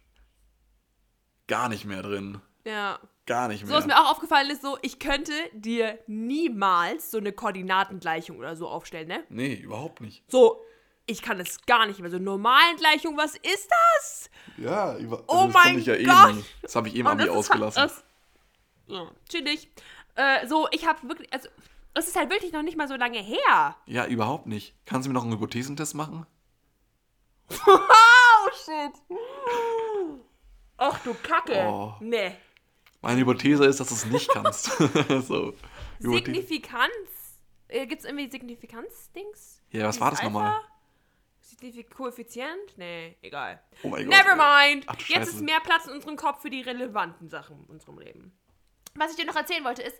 [1.47, 2.41] Gar nicht mehr drin.
[2.65, 2.99] Ja.
[3.25, 3.77] Gar nicht So, mehr.
[3.77, 8.67] was mir auch aufgefallen ist, so, ich könnte dir niemals so eine Koordinatengleichung oder so
[8.67, 9.23] aufstellen, ne?
[9.29, 10.29] nee, überhaupt nicht.
[10.29, 10.61] So,
[11.05, 12.09] ich kann es gar nicht mehr.
[12.09, 14.29] So, normalen Gleichung, was ist das?
[14.57, 16.35] Ja, über Oh das mein ich ja eh Gott!
[16.35, 16.45] nie.
[16.61, 17.81] Das habe ich eben Und Abi das ist ausgelassen.
[17.81, 18.03] Halt, das,
[18.87, 19.69] ja, chillig.
[20.15, 21.49] Äh, so, ich habe wirklich, also,
[21.93, 23.75] es ist halt wirklich noch nicht mal so lange her.
[23.85, 24.75] ja, überhaupt nicht.
[24.85, 26.25] Kannst du mir noch einen Hypothesentest machen?
[27.67, 28.93] Oh, shit.
[30.77, 31.65] Ach du Kacke.
[31.67, 31.93] Oh.
[31.99, 32.35] Nee.
[33.01, 34.65] Meine Hypothese ist, dass du es nicht kannst.
[35.27, 35.53] so.
[35.99, 36.91] Signifikanz.
[37.67, 39.61] Äh, Gibt es irgendwie Signifikanz-Dings?
[39.71, 40.59] Ja, was Dieses war das nochmal?
[41.59, 42.77] Signifik Koeffizient?
[42.77, 43.61] Nee, egal.
[43.83, 44.15] Oh mein Gott.
[44.17, 44.85] Never mind.
[44.87, 48.37] Ach Jetzt ist mehr Platz in unserem Kopf für die relevanten Sachen in unserem Leben.
[48.95, 49.97] Was ich dir noch erzählen wollte ist,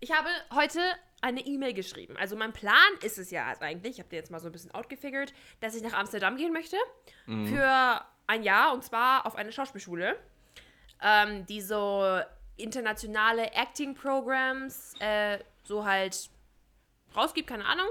[0.00, 0.80] ich habe heute
[1.20, 2.16] eine E-Mail geschrieben.
[2.16, 4.72] Also mein Plan ist es ja eigentlich, ich habe dir jetzt mal so ein bisschen
[4.72, 6.76] outgefigured, dass ich nach Amsterdam gehen möchte
[7.26, 7.46] Mhm.
[7.46, 10.16] für ein Jahr und zwar auf eine Schauspielschule,
[11.02, 12.20] ähm, die so
[12.56, 16.30] internationale Acting-Programs äh, so halt
[17.16, 17.88] rausgibt, keine Ahnung.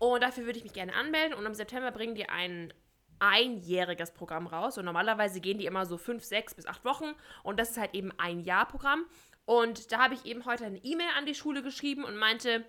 [0.00, 1.34] Und dafür würde ich mich gerne anmelden.
[1.34, 2.72] Und im September bringen die ein
[3.18, 4.78] einjähriges Programm raus.
[4.78, 7.14] Und normalerweise gehen die immer so fünf, sechs bis acht Wochen.
[7.42, 9.04] Und das ist halt eben ein Jahr-Programm.
[9.44, 12.64] Und da habe ich eben heute eine E-Mail an die Schule geschrieben und meinte,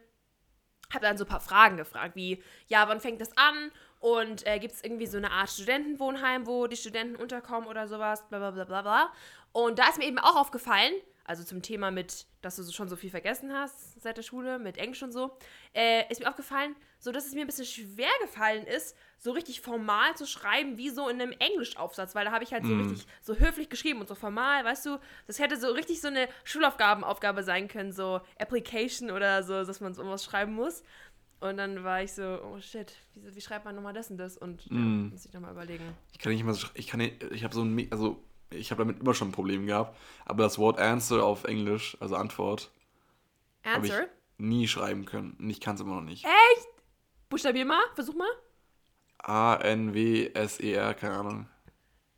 [0.94, 3.72] habe dann so ein paar Fragen gefragt, wie, ja, wann fängt das an?
[4.02, 8.28] Und äh, gibt es irgendwie so eine Art Studentenwohnheim, wo die Studenten unterkommen oder sowas,
[8.28, 9.14] bla bla bla bla bla.
[9.54, 12.96] Und da ist mir eben auch aufgefallen, also zum Thema mit, dass du schon so
[12.96, 15.32] viel vergessen hast seit der Schule, mit Englisch und so,
[15.74, 19.62] äh, ist mir aufgefallen, so dass es mir ein bisschen schwer gefallen ist, so richtig
[19.62, 23.06] formal zu schreiben, wie so in einem Englischaufsatz, weil da habe ich halt so richtig
[23.22, 27.44] so höflich geschrieben und so formal, weißt du, das hätte so richtig so eine Schulaufgabenaufgabe
[27.44, 30.84] sein können, so Application oder so, dass man so was schreiben muss.
[31.40, 34.38] Und dann war ich so, oh shit, wie, wie schreibt man nochmal das und das?
[34.38, 34.76] Und ja,
[35.12, 35.84] muss ich nochmal überlegen.
[36.12, 38.84] Ich kann nicht immer, so- ich kann nicht, ich habe so ein, also ich habe
[38.84, 42.72] damit immer schon ein Problem gehabt, aber das Wort Answer auf Englisch, also Antwort,
[43.64, 43.94] habe ich
[44.38, 45.36] nie schreiben können.
[45.40, 46.26] Und ich kann es immer noch nicht.
[46.26, 46.68] Echt?
[47.30, 48.30] Buchstabier mal, versuch mal.
[49.20, 51.48] A-N-W-S-E-R, keine Ahnung.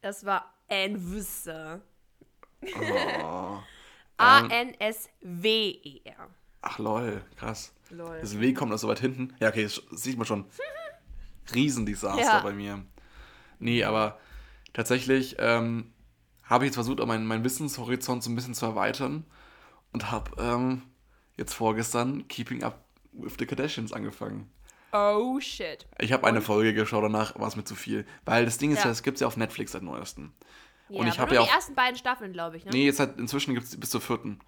[0.02, 1.82] Das war Anwüsse.
[3.24, 3.60] Oh.
[5.24, 6.30] A-N-S-W-E-R.
[6.62, 7.74] Ach lol, krass.
[7.90, 8.20] Lol.
[8.22, 9.36] Das W kommt noch so weit hinten.
[9.40, 10.46] Ja, okay, das sieht man schon.
[11.54, 12.40] Riesendesaster Ja.
[12.42, 12.86] bei mir.
[13.60, 14.18] Nee, aber
[14.72, 15.93] tatsächlich ähm,
[16.44, 19.26] habe ich jetzt versucht, auch meinen, meinen Wissenshorizont so ein bisschen zu erweitern
[19.92, 20.84] und habe ähm,
[21.38, 24.50] jetzt vorgestern Keeping Up with the Kardashians angefangen.
[24.92, 25.88] Oh shit.
[26.00, 28.06] Ich habe eine Folge geschaut, danach war es mir zu viel.
[28.26, 28.86] Weil das Ding ist Ja.
[28.86, 30.32] ja, es gibt ja auf Netflix seit neuestem.
[30.90, 31.54] Ja, Und ich habe ja die auch.
[31.56, 32.72] ersten beiden Staffeln, glaube ich, ne?
[32.72, 34.40] Nee, jetzt halt, inzwischen gibt es bis zur vierten.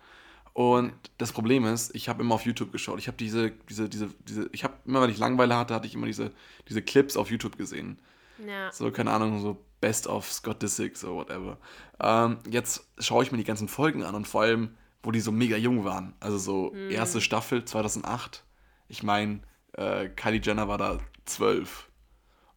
[0.54, 3.00] Und das Problem ist, ich habe immer auf YouTube geschaut.
[3.00, 5.96] Ich habe diese, diese, diese, diese, ich habe immer, wenn ich Langeweile hatte, hatte ich
[5.96, 6.32] immer diese,
[6.70, 8.00] diese Clips auf YouTube gesehen.
[8.46, 8.72] Ja.
[8.72, 11.58] So, keine Ahnung, so Best of Scott Disick, so whatever.
[12.00, 15.32] Ähm, jetzt schaue ich mir die ganzen Folgen an und vor allem, wo die so
[15.32, 16.14] mega jung waren.
[16.20, 16.90] Also so Hm.
[16.92, 18.44] erste Staffel 2008.
[18.88, 19.42] Ich meine,
[19.74, 21.90] äh, Kylie Jenner war da zwölf.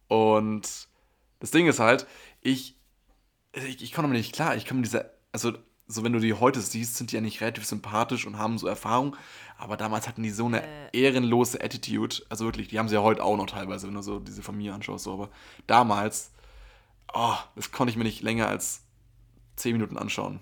[0.07, 0.87] Und
[1.39, 2.07] das Ding ist halt,
[2.41, 2.77] ich,
[3.53, 4.55] ich, ich komme damit nicht klar.
[4.55, 5.53] Ich komme mit dieser, also
[5.87, 8.67] so wenn du die heute siehst, sind die ja nicht relativ sympathisch und haben so
[8.67, 9.15] Erfahrung.
[9.57, 12.17] Aber damals hatten die so eine ehrenlose Attitude.
[12.29, 14.73] Also wirklich, die haben sie ja heute auch noch teilweise, wenn du so diese Familie
[14.73, 15.03] anschaust.
[15.05, 15.13] So.
[15.13, 15.29] Aber
[15.67, 16.31] damals,
[17.13, 18.83] oh, das konnte ich mir nicht länger als
[19.55, 20.41] 10 Minuten anschauen.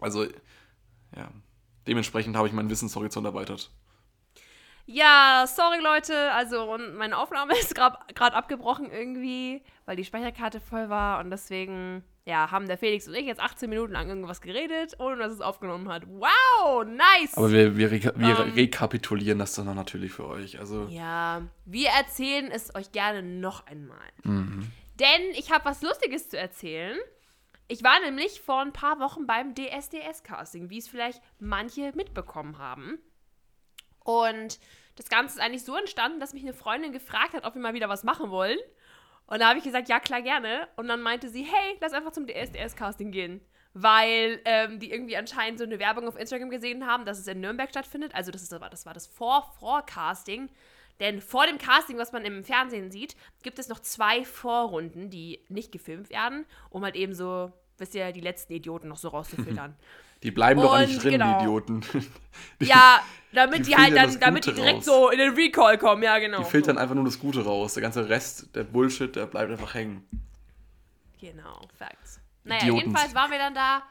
[0.00, 1.28] Also, ja.
[1.86, 3.70] Dementsprechend habe ich meinen Wissenshorizont erweitert.
[4.86, 10.88] Ja, sorry Leute, also und meine Aufnahme ist gerade abgebrochen irgendwie, weil die Speicherkarte voll
[10.88, 14.94] war und deswegen, ja, haben der Felix und ich jetzt 18 Minuten lang irgendwas geredet,
[14.98, 16.02] ohne dass es aufgenommen hat.
[16.08, 17.36] Wow, nice!
[17.36, 18.52] Aber wir, wir, reka wir Ähm.
[18.54, 20.58] rekapitulieren das dann natürlich für euch.
[20.58, 23.98] Also, ja, wir erzählen es euch gerne noch einmal.
[24.24, 24.72] mhm.
[24.98, 26.98] Denn ich habe was Lustiges zu erzählen.
[27.68, 32.98] Ich war nämlich vor ein paar Wochen beim DSDS-Casting, wie es vielleicht manche mitbekommen haben.
[34.04, 34.58] Und
[34.96, 37.74] das Ganze ist eigentlich so entstanden, dass mich eine Freundin gefragt hat, ob wir mal
[37.74, 38.58] wieder was machen wollen.
[39.26, 40.68] Und da habe ich gesagt, ja klar, gerne.
[40.76, 43.40] Und dann meinte sie, hey, lass einfach zum DSDS-Casting gehen.
[43.74, 47.40] Weil ähm, die irgendwie anscheinend so eine Werbung auf Instagram gesehen haben, dass es in
[47.40, 48.14] Nürnberg stattfindet.
[48.14, 50.50] Also das, ist, das war das Vor-Vor-Casting.
[51.02, 55.40] Denn vor dem Casting, was man im Fernsehen sieht, gibt es noch zwei Vorrunden, die
[55.48, 59.74] nicht gefilmt werden, um halt eben so, wisst ihr, die letzten Idioten noch so rauszufiltern.
[60.22, 61.38] die bleiben doch Und nicht drin, genau.
[61.38, 61.80] die Idioten.
[62.60, 64.84] Die, ja, damit die die, halt dann, damit die direkt raus.
[64.84, 66.38] so in den Recall kommen, ja genau.
[66.38, 66.82] Die filtern so.
[66.82, 67.74] einfach nur das Gute raus.
[67.74, 70.06] Der ganze Rest, der Bullshit, der bleibt einfach hängen.
[71.20, 72.20] Genau, Facts.
[72.44, 72.80] Naja, Idioten.
[72.80, 73.82] jedenfalls waren wir dann da.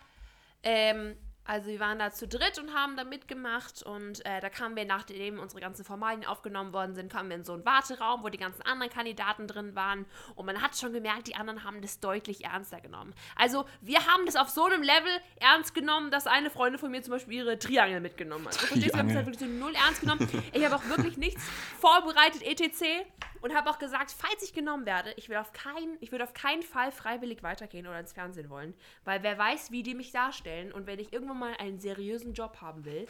[0.64, 4.76] Ähm, also wir waren da zu dritt und haben da mitgemacht und äh, da kamen
[4.76, 8.30] wir, nachdem unsere ganzen Formalien aufgenommen worden sind, kamen wir in so einen Warteraum, wo
[8.30, 12.00] die ganzen anderen Kandidaten drin waren und man hat schon gemerkt, die anderen haben das
[12.00, 13.14] deutlich ernster genommen.
[13.36, 17.02] Also wir haben das auf so einem Level ernst genommen, dass eine Freundin von mir
[17.02, 18.62] zum Beispiel ihre Triangel mitgenommen hat.
[18.62, 19.40] Du verstehst, wir haben es halt Triangel.
[19.40, 20.28] wirklich so null ernst genommen.
[20.54, 21.44] Ich habe auch wirklich nichts
[21.80, 23.06] vorbereitet, etc.
[23.42, 26.34] Und habe auch gesagt, falls ich genommen werde, ich will auf keinen, ich würde auf
[26.34, 28.76] keinen Fall freiwillig weitergehen oder ins Fernsehen wollen.
[29.04, 30.72] Weil wer weiß, wie die mich darstellen.
[30.72, 33.08] Und wenn ich irgendwann mal einen seriösen Job haben will,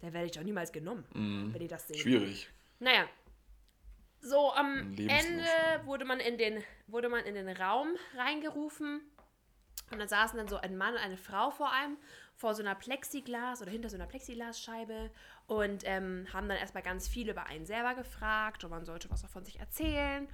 [0.00, 1.04] dann werde ich doch niemals genommen,
[1.52, 1.98] wenn die das sehen.
[1.98, 2.48] Schwierig.
[2.78, 3.06] Naja.
[4.22, 5.46] So, am Ende
[5.84, 9.00] wurde man, in den, wurde man in den Raum reingerufen.
[9.90, 11.96] Und dann saßen dann so ein Mann und eine Frau vor einem,
[12.36, 15.10] vor so einer Plexiglas oder hinter so einer Plexiglasscheibe
[15.46, 19.24] und ähm, haben dann erstmal ganz viel über einen selber gefragt und man sollte was
[19.24, 20.28] auch von sich erzählen.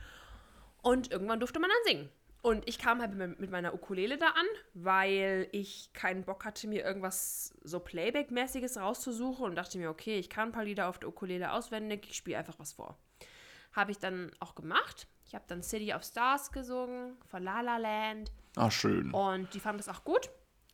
[0.82, 2.10] Und irgendwann durfte man dann singen.
[2.46, 6.84] Und ich kam halt mit meiner Ukulele da an, weil ich keinen Bock hatte, mir
[6.84, 11.08] irgendwas so Playback-mäßiges rauszusuchen und dachte mir, okay, ich kann ein paar Lieder auf der
[11.08, 12.96] Ukulele auswendig, ich spiele einfach was vor.
[13.72, 15.08] Habe ich dann auch gemacht.
[15.26, 19.10] Ich habe dann City of Stars gesungen von La La Land Ah, schön.
[19.12, 20.30] und die fanden das auch gut.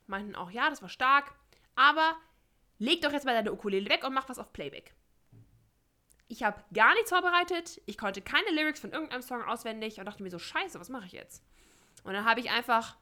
[0.06, 1.32] Meinten auch, ja, das war stark.
[1.74, 2.16] Aber
[2.78, 4.94] leg doch jetzt mal deine Ukulele weg und mach was auf Playback.
[6.28, 7.80] Ich habe gar nichts vorbereitet.
[7.86, 11.06] Ich konnte keine Lyrics von irgendeinem Song auswendig und dachte mir so, scheiße, was mache
[11.06, 11.42] ich jetzt?
[12.04, 12.96] Und dann habe ich einfach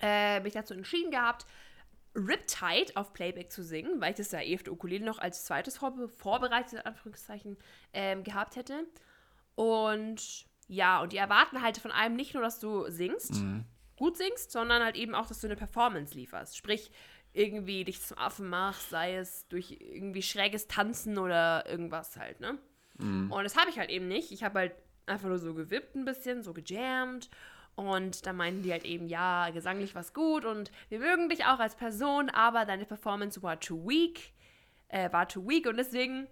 [0.00, 1.46] äh, mich dazu entschieden gehabt,
[2.14, 5.44] Riptide auf Playback zu singen, weil ich das ja eh auf der Ukulele noch als
[5.44, 7.56] zweites vorbe vorbereitet, Anführungszeichen,
[7.92, 8.84] ähm, gehabt hätte.
[9.54, 13.34] Und ja, und die erwarten halt von einem nicht nur, dass du singst,
[13.96, 16.56] gut singst, sondern halt eben auch, dass du eine Performance lieferst.
[16.56, 16.90] Sprich,
[17.32, 22.58] irgendwie dich zum Affen machst, sei es durch irgendwie schräges Tanzen oder irgendwas halt, ne?
[23.30, 24.32] Und das habe ich halt eben nicht.
[24.32, 24.72] Ich habe halt
[25.06, 27.30] einfach nur so gewippt ein bisschen, so gejammt.
[27.80, 31.58] Und da meinten die halt eben, ja, gesanglich war's gut und wir mögen dich auch
[31.58, 34.34] als Person, aber deine Performance war too weak,
[34.88, 36.26] äh, war too weak und deswegen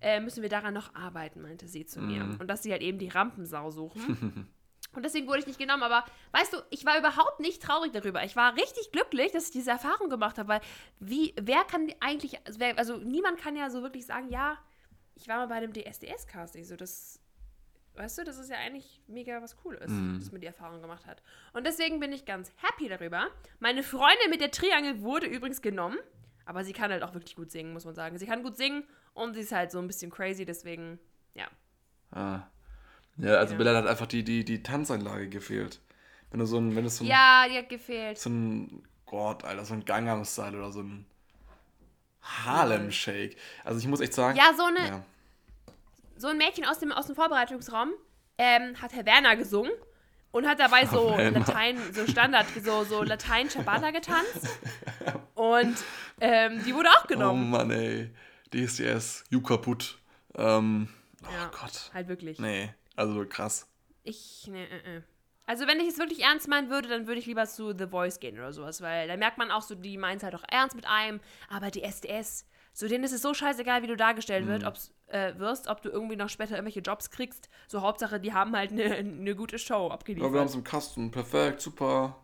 [0.00, 2.22] äh, müssen wir daran noch arbeiten, meinte sie zu mir.
[2.38, 4.48] Und dass sie halt eben die Rampensau suchen.
[4.94, 8.22] Und deswegen wurde ich nicht genommen, aber weißt du, ich war überhaupt nicht traurig darüber.
[8.24, 10.60] Ich war richtig glücklich, dass ich diese Erfahrung gemacht habe, weil
[11.00, 14.58] wie, wer kann eigentlich, also also niemand kann ja so wirklich sagen, ja,
[15.14, 17.21] ich war mal bei dem DSDS-Casting, so das,
[17.96, 19.80] weißt du, das ist ja eigentlich mega was Cooles,
[20.18, 21.22] dass man die Erfahrung gemacht hat.
[21.52, 23.28] Und deswegen bin ich ganz happy darüber.
[23.60, 25.98] Meine Freundin mit der Triangel wurde übrigens genommen,
[26.46, 28.16] aber sie kann halt auch wirklich gut singen, muss man sagen.
[28.18, 30.98] Sie kann gut singen und sie ist halt so ein bisschen crazy, deswegen,
[31.34, 31.46] ja.
[32.10, 32.46] Ah.
[33.18, 33.58] Ja, also Ja.
[33.58, 35.80] Bella hat einfach die, die, die Tanzanlage gefehlt.
[36.30, 38.18] Wenn du so ein, wenn du so ein, Ja, die hat gefehlt.
[38.18, 41.04] so ein Gott, Alter, so ein Gangnam Style oder so ein
[42.22, 43.36] Harlem Shake.
[43.64, 44.38] Also ich muss echt sagen.
[44.38, 45.04] Ja, so eine, Ja.
[46.22, 47.90] So ein Mädchen aus dem, aus dem Vorbereitungsraum
[48.38, 49.72] ähm, hat Herr Werner gesungen
[50.30, 51.40] und hat dabei so Werner.
[51.40, 54.48] Latein, so Standard, so, so Latein Ciabatta getanzt.
[55.34, 55.76] Und
[56.20, 57.50] ähm, die wurde auch Oh genommen.
[57.50, 58.10] Mann, ey.
[58.54, 59.98] DSDS, you kaputt.
[60.36, 60.88] Ähm,
[61.24, 61.50] oh Ja.
[61.60, 61.90] Gott.
[61.92, 62.38] Halt wirklich.
[62.38, 63.68] Nee, also krass.
[64.04, 65.02] Ich, ne, äh, äh.
[65.46, 68.20] Also wenn ich es wirklich ernst meinen würde, dann würde ich lieber zu The Voice
[68.20, 70.76] gehen oder sowas, weil da merkt man auch so, die meinen es halt auch ernst
[70.76, 74.64] mit einem, aber die SDS, so denen ist es so scheißegal, wie du dargestellt wird,
[74.64, 77.48] ob's, äh, wirst, ob du irgendwie noch später irgendwelche Jobs kriegst.
[77.68, 80.28] So Hauptsache, die haben halt eine eine gute Show abgeliefert.
[80.28, 81.10] Ja, wir haben es im Kasten.
[81.10, 82.16] Perfekt, super.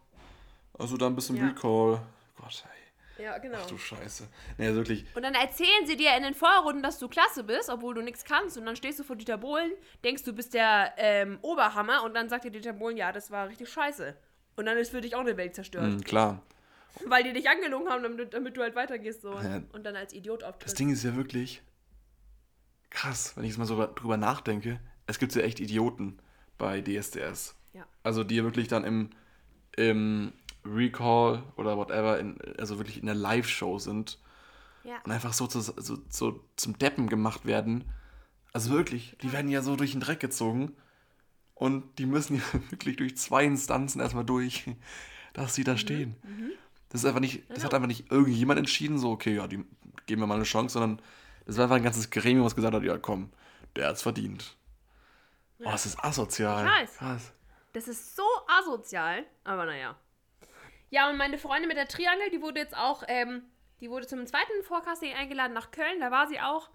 [0.78, 1.46] Also da ein bisschen Ja.
[1.48, 2.00] Recall.
[2.36, 3.24] Gott, ey.
[3.24, 3.58] Ja, genau.
[3.60, 4.28] Ach du Scheiße.
[4.58, 5.04] Nee, wirklich.
[5.16, 8.24] Und dann erzählen sie dir in den Vorrunden, dass du klasse bist, obwohl du nichts
[8.24, 8.56] kannst.
[8.56, 9.72] Und dann stehst du vor Dieter Bohlen,
[10.04, 12.04] denkst, du bist der ähm, Oberhammer.
[12.04, 14.16] Und dann sagt dir Dieter Bohlen, ja, das war richtig scheiße.
[14.56, 15.86] Und dann ist für dich auch eine Welt zerstört.
[15.86, 16.42] Mhm, klar.
[17.06, 19.32] Weil die dich angelogen haben, damit, damit du halt weitergehst so.
[19.34, 19.62] Ja.
[19.72, 20.78] Und dann als Idiot Das auftrittst.
[20.78, 21.62] Ding ist ja wirklich
[22.90, 24.80] krass, wenn ich jetzt mal so drüber nachdenke.
[25.06, 26.18] Es gibt ja echt Idioten
[26.56, 27.54] bei DSDS.
[27.72, 27.86] Ja.
[28.02, 29.10] Also die ja wirklich dann im,
[29.76, 30.32] im
[30.64, 34.18] Recall oder whatever, in, also wirklich in der Live-Show sind
[34.84, 35.00] Ja.
[35.04, 37.84] und einfach so, zu, so, so zum Deppen gemacht werden.
[38.52, 40.74] Also wirklich, die werden ja so durch den Dreck gezogen
[41.54, 44.64] und die müssen ja wirklich durch zwei Instanzen erstmal durch,
[45.34, 45.78] dass sie da Mhm.
[45.78, 46.16] stehen.
[46.90, 49.64] Das ist einfach nicht, das hat einfach nicht irgendjemand entschieden, so, okay, ja, die
[50.06, 51.02] geben wir mal eine Chance, sondern
[51.46, 53.30] das war einfach ein ganzes Gremium, was gesagt hat, ja komm,
[53.76, 54.56] der hat's verdient.
[55.60, 56.64] Oh, es ist asozial.
[56.64, 56.96] Weiß.
[56.96, 57.32] Krass.
[57.72, 59.96] Das ist so asozial, aber naja.
[60.90, 63.42] Ja, und meine Freundin mit der Triangel, die wurde jetzt auch, ähm,
[63.80, 66.70] die wurde zum zweiten Forecasting eingeladen nach Köln, da war sie auch.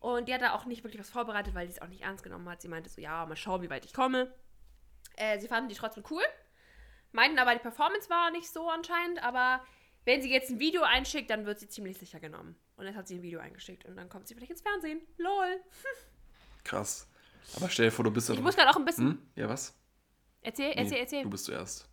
[0.00, 2.22] Und die hat da auch nicht wirklich was vorbereitet, weil sie es auch nicht ernst
[2.24, 2.60] genommen hat.
[2.60, 4.34] Sie meinte so, ja, mal schauen, wie weit ich komme.
[5.16, 6.22] Äh, sie fanden die trotzdem cool.
[7.14, 9.64] Meinten aber, die Performance war nicht so anscheinend, aber
[10.04, 12.56] wenn sie jetzt ein Video einschickt, dann wird sie ziemlich sicher genommen.
[12.76, 15.00] Und jetzt hat sie ein Video eingeschickt und dann kommt sie vielleicht ins Fernsehen.
[15.16, 15.60] Lol.
[16.64, 17.08] Krass.
[17.56, 18.34] Aber stell dir vor, du bist ja.
[18.34, 19.06] Ich muss gerade auch ein bisschen.
[19.10, 19.22] hm?
[19.36, 19.78] Ja, was?
[20.42, 21.22] Erzähl, Nee, erzähl, erzähl.
[21.22, 21.88] Du bist zuerst.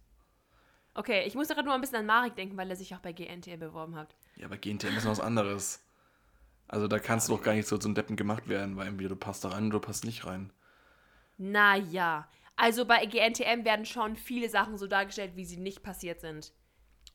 [0.96, 3.14] Okay, ich muss gerade nur ein bisschen an Marek denken, weil er sich auch bei
[3.14, 4.16] GNTM beworben hat.
[4.38, 5.86] Ja, aber GNTM ist noch was anderes.
[6.68, 9.16] Also da kannst du doch gar nicht so zum Deppen gemacht werden, weil entweder du
[9.16, 10.52] passt da rein oder du passt nicht rein.
[11.38, 16.54] Naja, also bei GNTM werden schon viele Sachen so dargestellt, wie sie nicht passiert sind.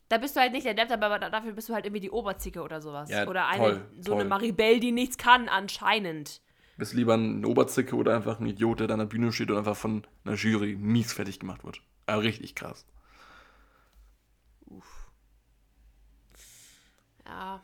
[0.08, 2.10] Da bist du halt nicht der Depp, aber da- dafür bist du halt irgendwie die
[2.10, 3.10] Oberzicke oder sowas.
[3.10, 4.20] Ja, oder eine, toll, so toll.
[4.20, 6.40] eine Maribel, die nichts kann, anscheinend.
[6.76, 9.56] Bist lieber ein Oberzicke oder einfach ein Idiot, der da an der Bühne steht und
[9.56, 11.80] einfach von einer Jury mies fertig gemacht wird.
[12.06, 12.86] Aber richtig krass.
[17.24, 17.60] Ja,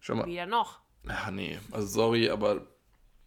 [0.00, 0.26] Schau mal.
[0.26, 0.80] wieder noch.
[1.06, 1.58] Ja, nee.
[1.72, 2.66] Also sorry, aber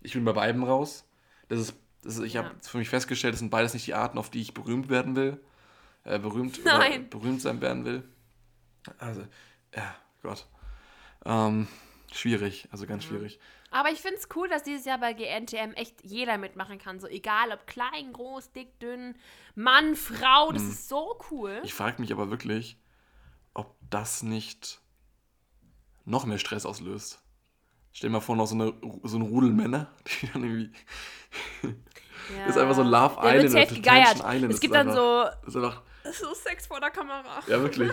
[0.02, 1.06] ich bin bei beiden raus.
[1.50, 2.44] Das ist, ist ich Ja.
[2.46, 5.16] habe für mich festgestellt, das sind beides nicht die Arten, auf die ich berühmt werden
[5.16, 5.42] will.
[6.04, 6.60] Äh, berühmt
[7.10, 8.08] berühmt sein werden will.
[8.98, 9.28] Also,
[9.76, 10.48] ja, Gott.
[11.26, 11.68] Ähm,
[12.14, 13.40] schwierig, also ganz schwierig.
[13.70, 17.00] Aber ich finde es cool, dass dieses Jahr bei GNTM echt jeder mitmachen kann.
[17.02, 19.16] So egal ob klein, groß, dick, dünn,
[19.56, 21.60] Mann, Frau, das ist so cool.
[21.64, 22.78] Ich frage mich aber wirklich,
[23.54, 24.80] ob das nicht
[26.06, 27.22] noch mehr Stress auslöst.
[27.98, 28.74] Stell dir mal vor, noch so, eine,
[29.06, 29.88] so ein Rudel Männer,
[30.22, 30.72] die dann irgendwie.
[31.64, 32.46] Ja.
[32.46, 34.16] Das ist einfach so Love Der wird Island oder safe gegeiert.
[34.24, 34.54] Island.
[34.54, 35.82] Es gibt ist dann so, Das ist einfach.
[36.14, 37.40] so Sex vor der Kamera.
[37.48, 37.92] Ja, wirklich.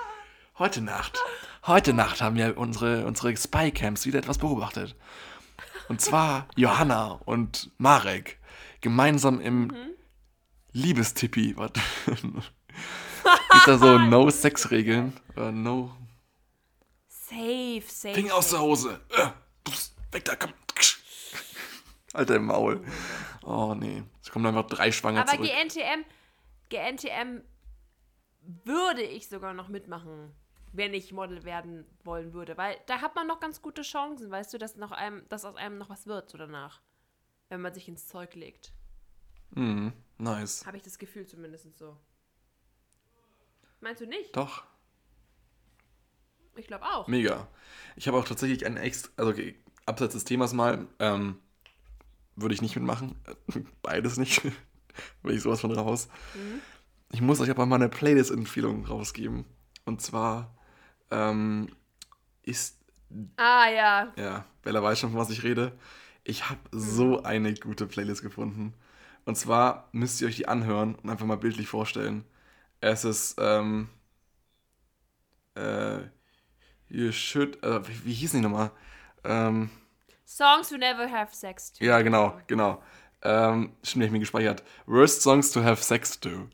[0.58, 1.18] Heute Nacht.
[1.66, 4.96] Heute Nacht haben ja unsere, unsere Spycams wieder etwas beobachtet.
[5.90, 8.38] Und zwar Johanna und Marek
[8.80, 9.74] gemeinsam im Mhm.
[10.72, 11.54] Liebestippi.
[11.54, 15.12] Gibt da so No-Sex-Regeln?
[15.36, 15.94] No.
[17.32, 18.14] Safe, safe.
[18.14, 19.00] Finger aus der Hose.
[19.10, 19.30] Äh,
[20.12, 20.52] weg da, komm.
[22.12, 22.84] Alter im Maul.
[23.42, 24.02] Oh nee.
[24.22, 25.48] Es kommen einfach drei Schwanger Aber zurück.
[25.48, 26.04] GNTM,
[26.68, 27.40] GNTM
[28.64, 30.34] würde ich sogar noch mitmachen,
[30.72, 32.56] wenn ich Model werden wollen würde.
[32.58, 35.56] Weil da hat man noch ganz gute Chancen, weißt du, dass, noch einem, dass aus
[35.56, 36.82] einem noch was wird so danach.
[37.48, 38.72] Wenn man sich ins Zeug legt.
[39.50, 40.66] Mhm, nice.
[40.66, 41.96] Habe ich das Gefühl zumindest so.
[43.80, 44.36] Meinst du nicht?
[44.36, 44.64] Doch.
[46.56, 47.08] Ich glaube auch.
[47.08, 47.48] Mega.
[47.96, 49.54] Ich habe auch tatsächlich ein extra, also okay,
[49.86, 51.38] abseits des Themas mal, ähm,
[52.36, 53.14] würde ich nicht mitmachen.
[53.82, 54.42] Beides nicht.
[55.22, 56.08] Bin ich sowas von raus.
[57.10, 59.44] Ich muss euch aber mal eine Playlist-Empfehlung rausgeben.
[59.84, 60.54] Und zwar
[61.10, 61.68] ähm,
[62.42, 62.78] ist,
[63.36, 64.12] Ah ja.
[64.16, 65.72] ja, Bella weiß schon, von was ich rede.
[66.24, 68.74] Ich habe so eine gute Playlist gefunden.
[69.24, 72.24] Und zwar müsst ihr euch die anhören und einfach mal bildlich vorstellen.
[72.80, 73.88] Es ist, ähm,
[75.54, 75.98] äh,
[76.92, 78.70] You should, äh, wie, wie hießen die nochmal?
[79.24, 79.70] Ähm,
[80.26, 81.82] Songs we never have sex to.
[81.82, 82.82] ja, genau, genau.
[83.22, 84.62] Ähm, stimmt, hab ich mir gespeichert.
[84.84, 86.50] Worst Songs to have sex to.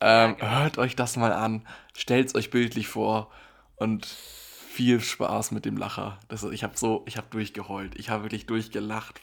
[0.00, 0.48] Ähm, genau.
[0.48, 3.32] Hört euch das mal an, stellt's euch bildlich vor
[3.74, 6.20] und viel Spaß mit dem Lacher.
[6.28, 7.96] Das, ich habe so, ich habe durchgeheult.
[7.96, 9.22] Ich habe wirklich durchgelacht.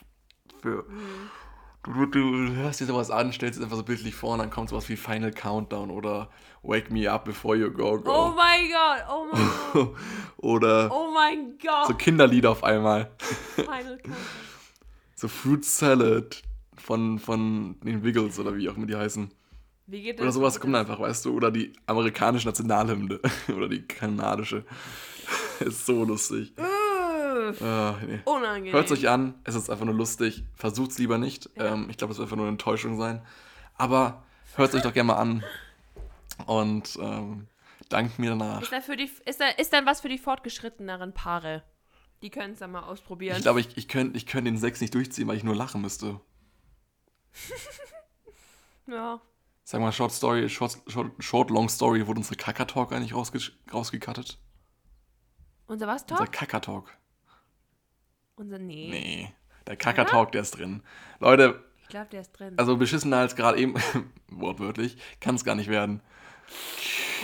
[0.61, 0.83] für.
[0.83, 0.93] Du,
[1.84, 4.70] du, du hörst dir sowas an, stellst es einfach so bildlich vor und dann kommt
[4.70, 6.30] sowas wie Final Countdown oder
[6.63, 8.12] Wake Me Up Before You Go Go.
[8.12, 9.96] Oh mein Gott, oh mein Gott,
[10.38, 11.88] oder oh mein Gott.
[11.88, 13.12] so Kinderlieder auf einmal.
[13.56, 14.15] Final Countdown.
[15.15, 16.41] So Fruit Salad
[16.78, 19.32] von, von den Wiggles oder wie auch immer die heißen.
[19.88, 20.24] Wie geht das?
[20.24, 21.36] Oder sowas kommt einfach, weißt du?
[21.36, 23.20] Oder die amerikanische Nationalhymne.
[23.56, 24.63] oder die kanadische.
[25.60, 26.54] ist so lustig.
[27.51, 27.61] Das?
[27.61, 28.19] Äh, nee.
[28.25, 28.73] Unangenehm.
[28.73, 30.43] Hört euch an, es ist einfach nur lustig.
[30.55, 31.49] Versucht's lieber nicht.
[31.55, 33.21] Ähm, ich glaube, es wird einfach nur eine Enttäuschung sein.
[33.75, 34.23] Aber
[34.55, 35.43] hört euch doch gerne mal an.
[36.45, 37.47] Und ähm,
[37.89, 38.61] dankt mir danach.
[38.61, 41.63] Ist, da für die, ist, da, ist dann was für die fortgeschritteneren Paare?
[42.21, 43.37] Die können es dann mal ausprobieren.
[43.37, 45.81] Ich glaube, ich, ich könnte ich könnt den Sex nicht durchziehen, weil ich nur lachen
[45.81, 46.19] müsste.
[48.87, 49.19] ja.
[49.63, 53.39] Sag mal, Short Story, Short, Short, Short Long Story, wurde unsere Kaka-Talk eigentlich rausge
[53.71, 54.37] rausgecuttet?
[55.67, 56.31] Unser was, Unser Talk?
[56.31, 56.97] Kaka-Talk.
[58.41, 58.88] Unser, nee.
[58.89, 59.34] Nee.
[59.67, 60.82] Der Kaka-Talk, der ist drin.
[61.19, 62.58] Leute, Ich glaube, der ist drin.
[62.58, 63.75] also beschissener als gerade eben,
[64.30, 66.01] wortwörtlich, kann es gar nicht werden.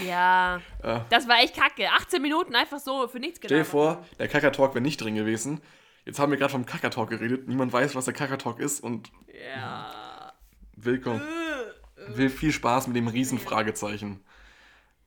[0.05, 0.61] ja.
[0.83, 0.99] Äh.
[1.09, 1.89] Das war echt kacke.
[1.89, 5.59] 18 Minuten einfach so für nichts Stell dir vor, der Kaka-Talk wäre nicht drin gewesen.
[6.05, 7.47] Jetzt haben wir gerade vom Kaka-Talk geredet.
[7.47, 9.11] Niemand weiß, was der Kaka-Talk ist und
[9.49, 10.31] Ja.
[10.75, 11.21] willkommen.
[12.09, 14.23] Will viel Spaß mit dem Riesenfragezeichen.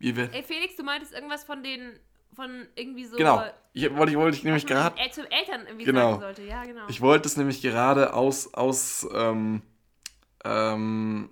[0.01, 1.93] Ey, Felix, du meintest irgendwas von den,
[2.41, 3.17] von irgendwie so.
[3.17, 3.45] genau.
[3.73, 4.97] Ich wollte ich, wollte ich nämlich gerade.
[5.13, 6.11] Zum Eltern irgendwie Genau.
[6.13, 6.43] sagen sollte.
[6.43, 6.83] Ja, genau.
[6.89, 9.63] Ich wollte es nämlich gerade aus, aus, ähm,
[10.45, 11.31] ähm,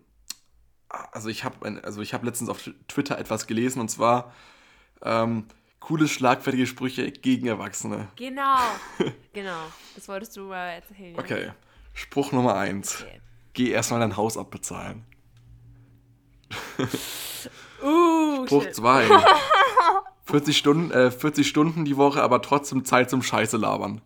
[0.88, 4.32] also ich habe also ich habe letztens auf Twitter etwas gelesen und zwar
[5.02, 5.46] ähm,
[5.80, 8.08] coole schlagfertige Sprüche gegen Erwachsene.
[8.16, 8.58] genau.
[9.32, 9.62] genau.
[9.94, 11.14] Das wolltest du äh, erzählen.
[11.14, 11.20] ja?
[11.20, 11.52] Okay.
[11.94, 13.02] Spruch Nummer eins.
[13.02, 13.20] Okay.
[13.54, 15.04] Geh erstmal dein Haus abbezahlen.
[17.82, 18.74] Uh, Spruch shit.
[18.76, 19.08] 2.
[20.28, 24.02] 40 Stunden, äh, 40 Stunden die Woche, aber trotzdem Zeit zum Scheiße labern.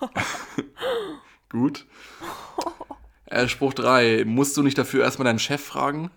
[1.50, 1.86] Gut.
[3.26, 4.24] Äh, Spruch 3.
[4.24, 6.12] Musst du nicht dafür erstmal deinen Chef fragen?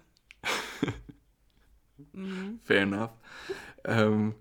[2.63, 3.09] Fair enough.
[3.85, 4.35] Ähm,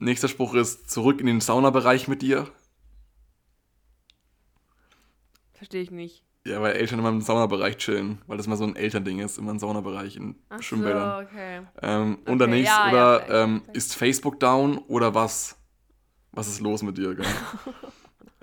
[0.00, 2.50] nächster Spruch ist zurück in den Saunabereich mit dir.
[5.52, 6.24] Verstehe ich nicht.
[6.44, 9.52] Ja, weil Eltern immer im Saunabereich chillen, weil das mal so ein Elternding ist, immer
[9.52, 11.20] ein Saunabereich in Ach Schwimmbädern.
[11.20, 11.60] so, okay.
[11.80, 15.56] Ähm, und Okay, der nächste, ja, ja, oder vielleicht, ähm, ist Facebook down oder was?
[16.32, 17.16] Was ist los mit dir?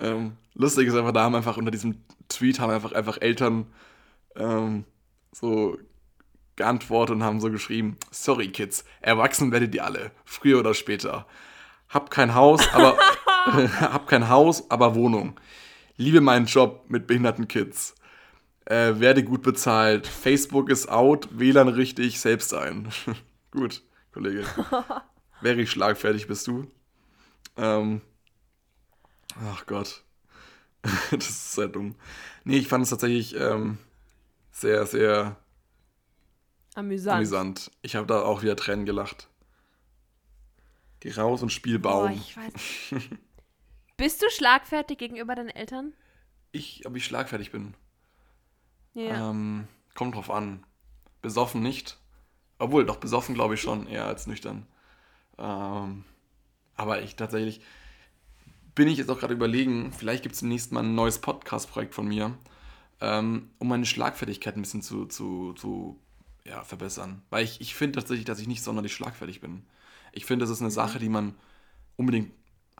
[0.02, 3.66] Ähm, lustig ist einfach, da haben einfach unter diesem Tweet haben einfach, einfach Eltern
[4.34, 4.86] ähm,
[5.30, 5.76] so
[6.56, 11.26] geantwortet und haben so geschrieben, sorry Kids, erwachsen werdet ihr alle, früher oder später.
[11.90, 12.96] Hab kein Haus, aber
[13.80, 15.38] hab kein Haus, aber Wohnung.
[16.00, 17.94] Liebe meinen Job mit behinderten Kids.
[18.64, 20.06] Äh, werde gut bezahlt.
[20.06, 22.88] Facebook ist out, WLAN richtig, selbst ein.
[23.50, 24.46] gut, Kollege.
[25.42, 26.66] Very schlagfertig bist du.
[27.58, 28.00] Ähm,
[29.44, 30.02] ach Gott.
[31.10, 31.96] das ist sehr dumm.
[32.44, 33.76] Nee, ich fand es tatsächlich ähm,
[34.52, 35.36] sehr, sehr
[36.76, 37.16] Amüsant.
[37.16, 37.70] amüsant.
[37.82, 39.28] Ich habe da auch wieder Tränen gelacht.
[41.00, 42.12] Geh raus und spiel Boah, Baum.
[42.12, 43.02] ich weiß.
[44.00, 45.92] Bist du schlagfertig gegenüber deinen Eltern?
[46.52, 47.74] ich, ob ich schlagfertig bin.
[48.94, 49.30] Ja.
[49.30, 50.64] Ähm, kommt drauf an.
[51.22, 51.98] Besoffen nicht.
[52.58, 54.66] Obwohl, doch besoffen glaube ich schon, eher als nüchtern.
[55.38, 56.04] Ähm,
[56.76, 57.60] aber ich tatsächlich
[58.74, 62.06] bin ich jetzt auch gerade überlegen, vielleicht gibt es demnächst mal ein neues Podcast-Projekt von
[62.06, 62.36] mir,
[63.00, 65.98] ähm, um meine Schlagfertigkeit ein bisschen zu, zu, zu
[66.44, 67.22] ja, verbessern.
[67.30, 69.64] Weil ich, ich finde tatsächlich, dass ich nicht sonderlich schlagfertig bin.
[70.12, 71.34] Ich finde, das ist eine Sache, die man
[71.96, 72.32] unbedingt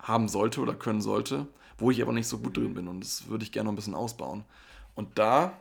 [0.03, 1.47] haben sollte oder können sollte,
[1.79, 3.77] wo ich aber nicht so gut drin bin und das würde ich gerne noch ein
[3.77, 4.45] bisschen ausbauen.
[4.95, 5.59] Und da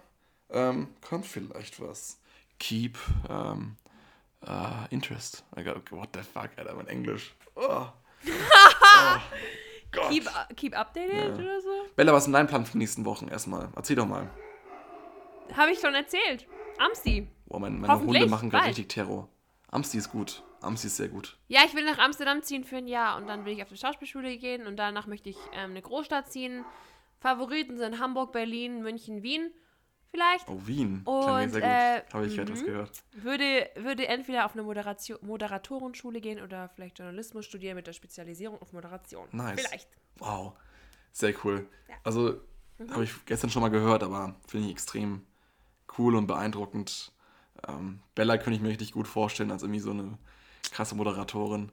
[0.50, 2.20] ähm, kommt vielleicht was.
[2.60, 2.98] Keep
[3.30, 3.78] ähm,
[4.46, 5.44] uh, interest.
[5.58, 7.36] I got, what the fuck, Alter, mein Englisch.
[7.56, 7.86] Oh.
[8.26, 9.18] oh.
[10.10, 11.34] Keep, keep updated Ja.
[11.34, 11.70] oder so?
[11.96, 13.70] Bella, was ist dein Plan für die nächsten Wochen erstmal?
[13.76, 14.30] Erzähl doch mal.
[15.56, 16.46] Habe ich schon erzählt.
[16.78, 17.28] Amsti.
[17.48, 19.28] Boah, mein, meine Hunde machen gerade richtig Terror.
[19.72, 20.44] Amsti ist gut.
[20.62, 21.38] Amsti ist sehr gut.
[21.48, 23.78] Ja, ich will nach Amsterdam ziehen für ein Jahr und dann will ich auf die
[23.78, 26.66] Schauspielschule gehen und danach möchte ich ähm, eine Großstadt ziehen.
[27.20, 29.52] Favoriten sind Hamburg, Berlin, München, Wien.
[30.12, 30.50] Vielleicht.
[30.50, 31.02] Oh, Wien.
[31.06, 32.14] Und, sehr äh, gut.
[32.14, 32.66] Habe ich etwas mhm.
[32.66, 33.04] gehört.
[33.14, 38.60] Würde, würde entweder auf eine Moderation, Moderatorenschule gehen oder vielleicht Journalismus studieren mit der Spezialisierung
[38.60, 39.28] auf Moderation.
[39.32, 39.62] Nice.
[39.62, 39.90] Vielleicht.
[40.18, 40.54] Wow.
[41.12, 41.68] Sehr cool.
[41.88, 41.96] Ja.
[42.04, 42.40] Also,
[42.80, 42.92] Mhm.
[42.92, 45.26] habe ich gestern schon mal gehört, aber finde ich extrem
[45.98, 47.12] cool und beeindruckend.
[47.68, 50.18] Ähm, Bella könnte ich mir richtig gut vorstellen als irgendwie so eine
[50.72, 51.72] krasse Moderatorin.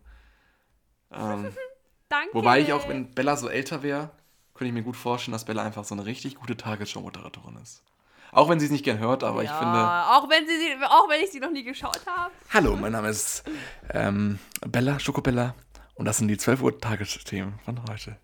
[1.13, 1.49] Ähm,
[2.09, 2.31] Danke.
[2.35, 4.11] wobei ich auch, wenn Bella so älter wäre,
[4.55, 7.83] könnte ich mir gut vorstellen, dass Bella einfach so eine richtig gute Tagesschau-Moderatorin ist.
[8.33, 9.79] Auch wenn sie es nicht gern hört, aber ja, ich finde.
[9.79, 12.33] Auch wenn, sie, sie- auch wenn ich sie noch nie geschaut habe.
[12.53, 13.45] Hallo, mein Name ist
[13.91, 15.55] ähm, Bella, Schokobella.
[15.95, 18.19] Und das sind die 12 Uhr Tagesthemen von heute.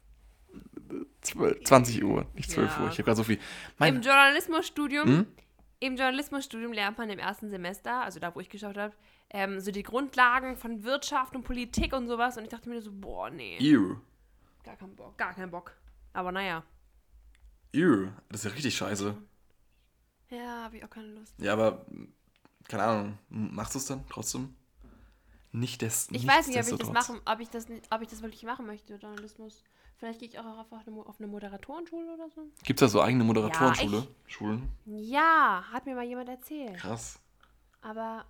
[1.22, 2.82] 12, 20 Uhr, nicht 12 Ja.
[2.82, 2.88] Uhr.
[2.88, 3.36] Ich habe gerade so viel.
[3.36, 3.40] Im
[3.78, 5.26] Mein, Journalismusstudium, Hm?
[5.82, 8.94] Im Journalismusstudium lernt man im ersten Semester, also da, wo ich geschaut habe,
[9.30, 12.36] ähm, so die Grundlagen von Wirtschaft und Politik und sowas.
[12.36, 13.96] Und ich dachte mir so, boah, nee, ew,
[14.64, 15.74] gar keinen Bock, gar keinen Bock.
[16.12, 16.62] Aber naja,
[17.72, 19.16] ew, das ist ja richtig scheiße.
[20.30, 21.34] ja, habe ich auch keine Lust.
[21.38, 21.84] Ja, aber,
[22.68, 24.54] keine Ahnung, machst du es dann trotzdem?
[25.54, 28.08] Nicht des Ich weiß nicht, ob ich das machen, ob ich das, nicht- ob ich
[28.08, 29.62] das wirklich machen möchte, Journalismus.
[30.02, 32.42] Vielleicht gehe ich auch einfach auf eine, auf eine Moderatorenschule oder so.
[32.64, 33.98] Gibt es da so eigene Moderatorenschule?
[33.98, 34.68] Ja, Schulen?
[34.84, 36.76] Ja, hat mir mal jemand erzählt.
[36.76, 37.20] Krass.
[37.82, 38.24] Aber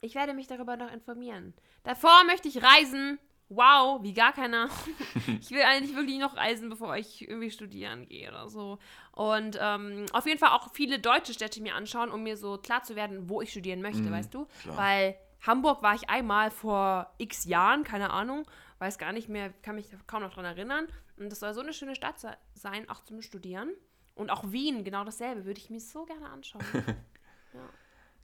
[0.00, 1.52] ich werde mich darüber noch informieren.
[1.82, 3.18] Davor möchte ich reisen.
[3.50, 4.70] Wow, wie gar keiner.
[5.42, 8.78] ich will eigentlich wirklich noch reisen, bevor ich irgendwie studieren gehe oder so.
[9.12, 12.84] Und ähm, auf jeden Fall auch viele deutsche Städte mir anschauen, um mir so klar
[12.84, 14.46] zu werden, wo ich studieren möchte, weißt du?
[14.62, 14.76] klar.
[14.78, 18.46] Weil Hamburg war ich einmal vor x Jahren, keine Ahnung,
[18.78, 20.86] weiß gar nicht mehr, kann mich kaum noch dran erinnern.
[21.16, 23.70] Und das soll so eine schöne Stadt se- sein, auch zum Studieren.
[24.14, 26.64] Und auch Wien, genau dasselbe, würde ich mir so gerne anschauen.
[27.54, 27.68] ja.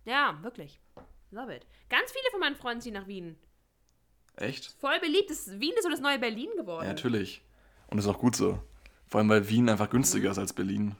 [0.04, 0.80] ja, wirklich.
[1.30, 1.66] Love it.
[1.88, 3.36] Ganz viele von meinen Freunden ziehen nach Wien.
[4.36, 4.66] Echt?
[4.80, 5.30] Voll beliebt.
[5.30, 6.82] Das, Wien ist so das neue Berlin geworden.
[6.84, 7.42] Ja, natürlich.
[7.88, 8.60] Und ist auch gut so.
[9.06, 9.92] Vor allem, weil Wien einfach Mhm.
[9.92, 10.96] günstiger ist als Berlin.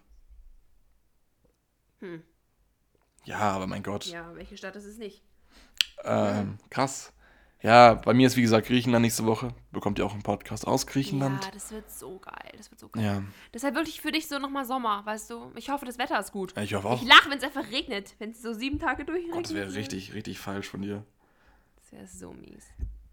[2.00, 2.22] Hm.
[3.24, 4.06] Ja, aber mein Gott.
[4.06, 5.22] Ja, welche Stadt ist es nicht?
[6.04, 7.12] Ähm, krass.
[7.64, 9.54] Ja, bei mir ist wie gesagt Griechenland nächste Woche.
[9.72, 11.42] Bekommt ihr auch einen Podcast aus Griechenland?
[11.46, 12.52] Ja, das wird so geil.
[12.58, 13.02] Das wird so geil.
[13.02, 13.22] Ja,
[13.54, 15.50] Deshalb wirklich für dich so nochmal Sommer, weißt du?
[15.56, 16.54] Ich hoffe, das Wetter ist gut.
[16.58, 17.00] ich hoffe auch.
[17.00, 18.16] Ich lache, wenn es einfach regnet.
[18.18, 19.34] Wenn es so sieben Tage durchregnet.
[19.34, 21.06] Gott, das wäre richtig, richtig falsch von dir.
[21.80, 22.66] Das wäre so mies.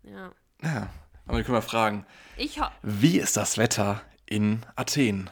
[0.03, 0.33] Ja.
[0.61, 0.89] Ja,
[1.25, 5.29] aber wir können mal fragen, Ich ho wie ist das Wetter in Athen?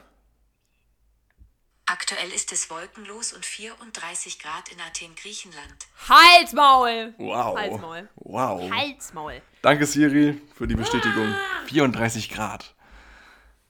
[1.91, 5.87] Aktuell ist es wolkenlos und 34 Grad in Athen, Griechenland.
[6.07, 7.15] Halsmaul!
[7.17, 7.57] Wow.
[7.57, 8.09] Halsmaul.
[8.15, 8.71] Wow.
[8.71, 9.41] Halsmaul.
[9.63, 11.33] Danke Siri für die Bestätigung.
[11.65, 12.75] 34 Grad.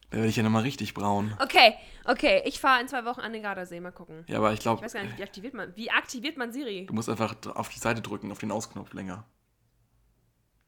[0.10, 1.34] Da werde ich ja nochmal richtig braun.
[1.40, 2.42] Okay, okay.
[2.46, 3.80] Ich fahre in zwei Wochen an den Gardasee.
[3.80, 4.26] Mal gucken.
[4.28, 5.74] Ja, aber ich Ich glaube, weiß gar nicht, wie aktiviert man.
[5.78, 6.88] Wie aktiviert man Siri?
[6.88, 9.24] du musst einfach auf die Seite drücken, auf den Ausknopf länger.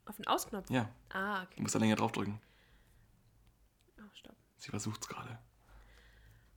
[0.06, 0.70] Auf den Ausknopf.
[0.70, 1.60] Ja, Ah, du okay.
[1.62, 2.40] musst da länger drauf drücken.
[3.98, 4.36] Oh, stopp.
[4.58, 5.38] Sie versucht's gerade.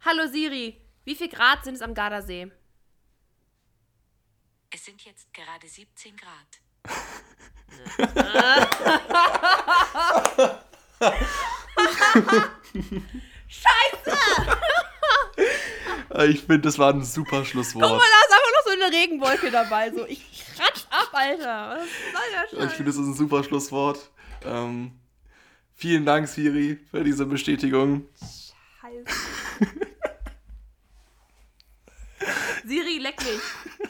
[0.05, 2.51] Hallo Siri, wie viel Grad sind es am Gardasee?
[4.71, 6.61] Es sind jetzt gerade 17 Grad.
[16.09, 17.83] Äh, Ich finde, das war ein super Schlusswort.
[17.85, 19.91] Guck mal, da ist einfach noch so eine Regenwolke dabei.
[19.91, 21.77] So, ich kratsch ab, Alter.
[21.79, 24.11] Was soll der Ich finde, das ist ein super Schlusswort.
[24.43, 24.91] Ähm,
[25.73, 28.07] vielen Dank, Siri, für diese Bestätigung.
[28.81, 29.05] Scheiße.
[32.65, 33.41] Siri, leck mich.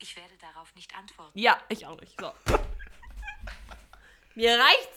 [0.00, 1.36] Ich werde darauf nicht antworten.
[1.36, 2.14] Ja, ich auch nicht.
[2.20, 2.32] So.
[4.36, 4.96] Mir reicht's.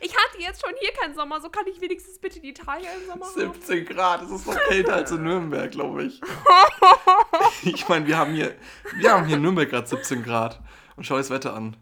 [0.00, 3.06] Ich hatte jetzt schon hier keinen Sommer, so kann ich wenigstens bitte in Italien im
[3.08, 3.52] Sommer haben.
[3.52, 6.18] 17 Grad, das ist noch kälter als in Nürnberg, glaube ich.
[7.62, 8.56] Ich meine, wir haben hier,
[8.94, 10.62] wir haben hier in Nürnberg gerade 17 Grad.
[10.96, 11.76] Und schau das Wetter an.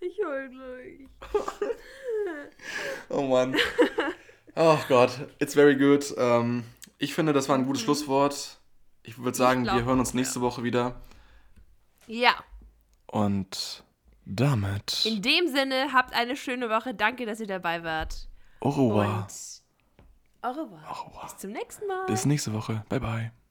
[0.00, 1.08] Ich heul gleich.
[3.10, 3.56] Oh Mann.
[4.56, 6.14] Oh Gott, it's very good.
[6.16, 6.64] Ähm,
[7.04, 8.58] ich finde, das war ein gutes Schlusswort.
[9.02, 11.00] Ich würde sagen, glaub wir hören uns nächste Woche wieder.
[12.06, 12.34] Ja,
[13.06, 13.84] Und
[14.24, 15.04] damit.
[15.06, 16.94] in dem Sinne, habt eine schöne Woche.
[16.94, 18.28] Danke, dass ihr dabei wart.
[18.60, 19.26] Au revoir.
[19.28, 19.62] Und
[20.42, 20.82] au revoir.
[20.90, 21.24] Au revoir.
[21.26, 22.06] Bis zum nächsten Mal.
[22.06, 22.84] Bis nächste Woche.
[22.88, 23.43] Bye bye.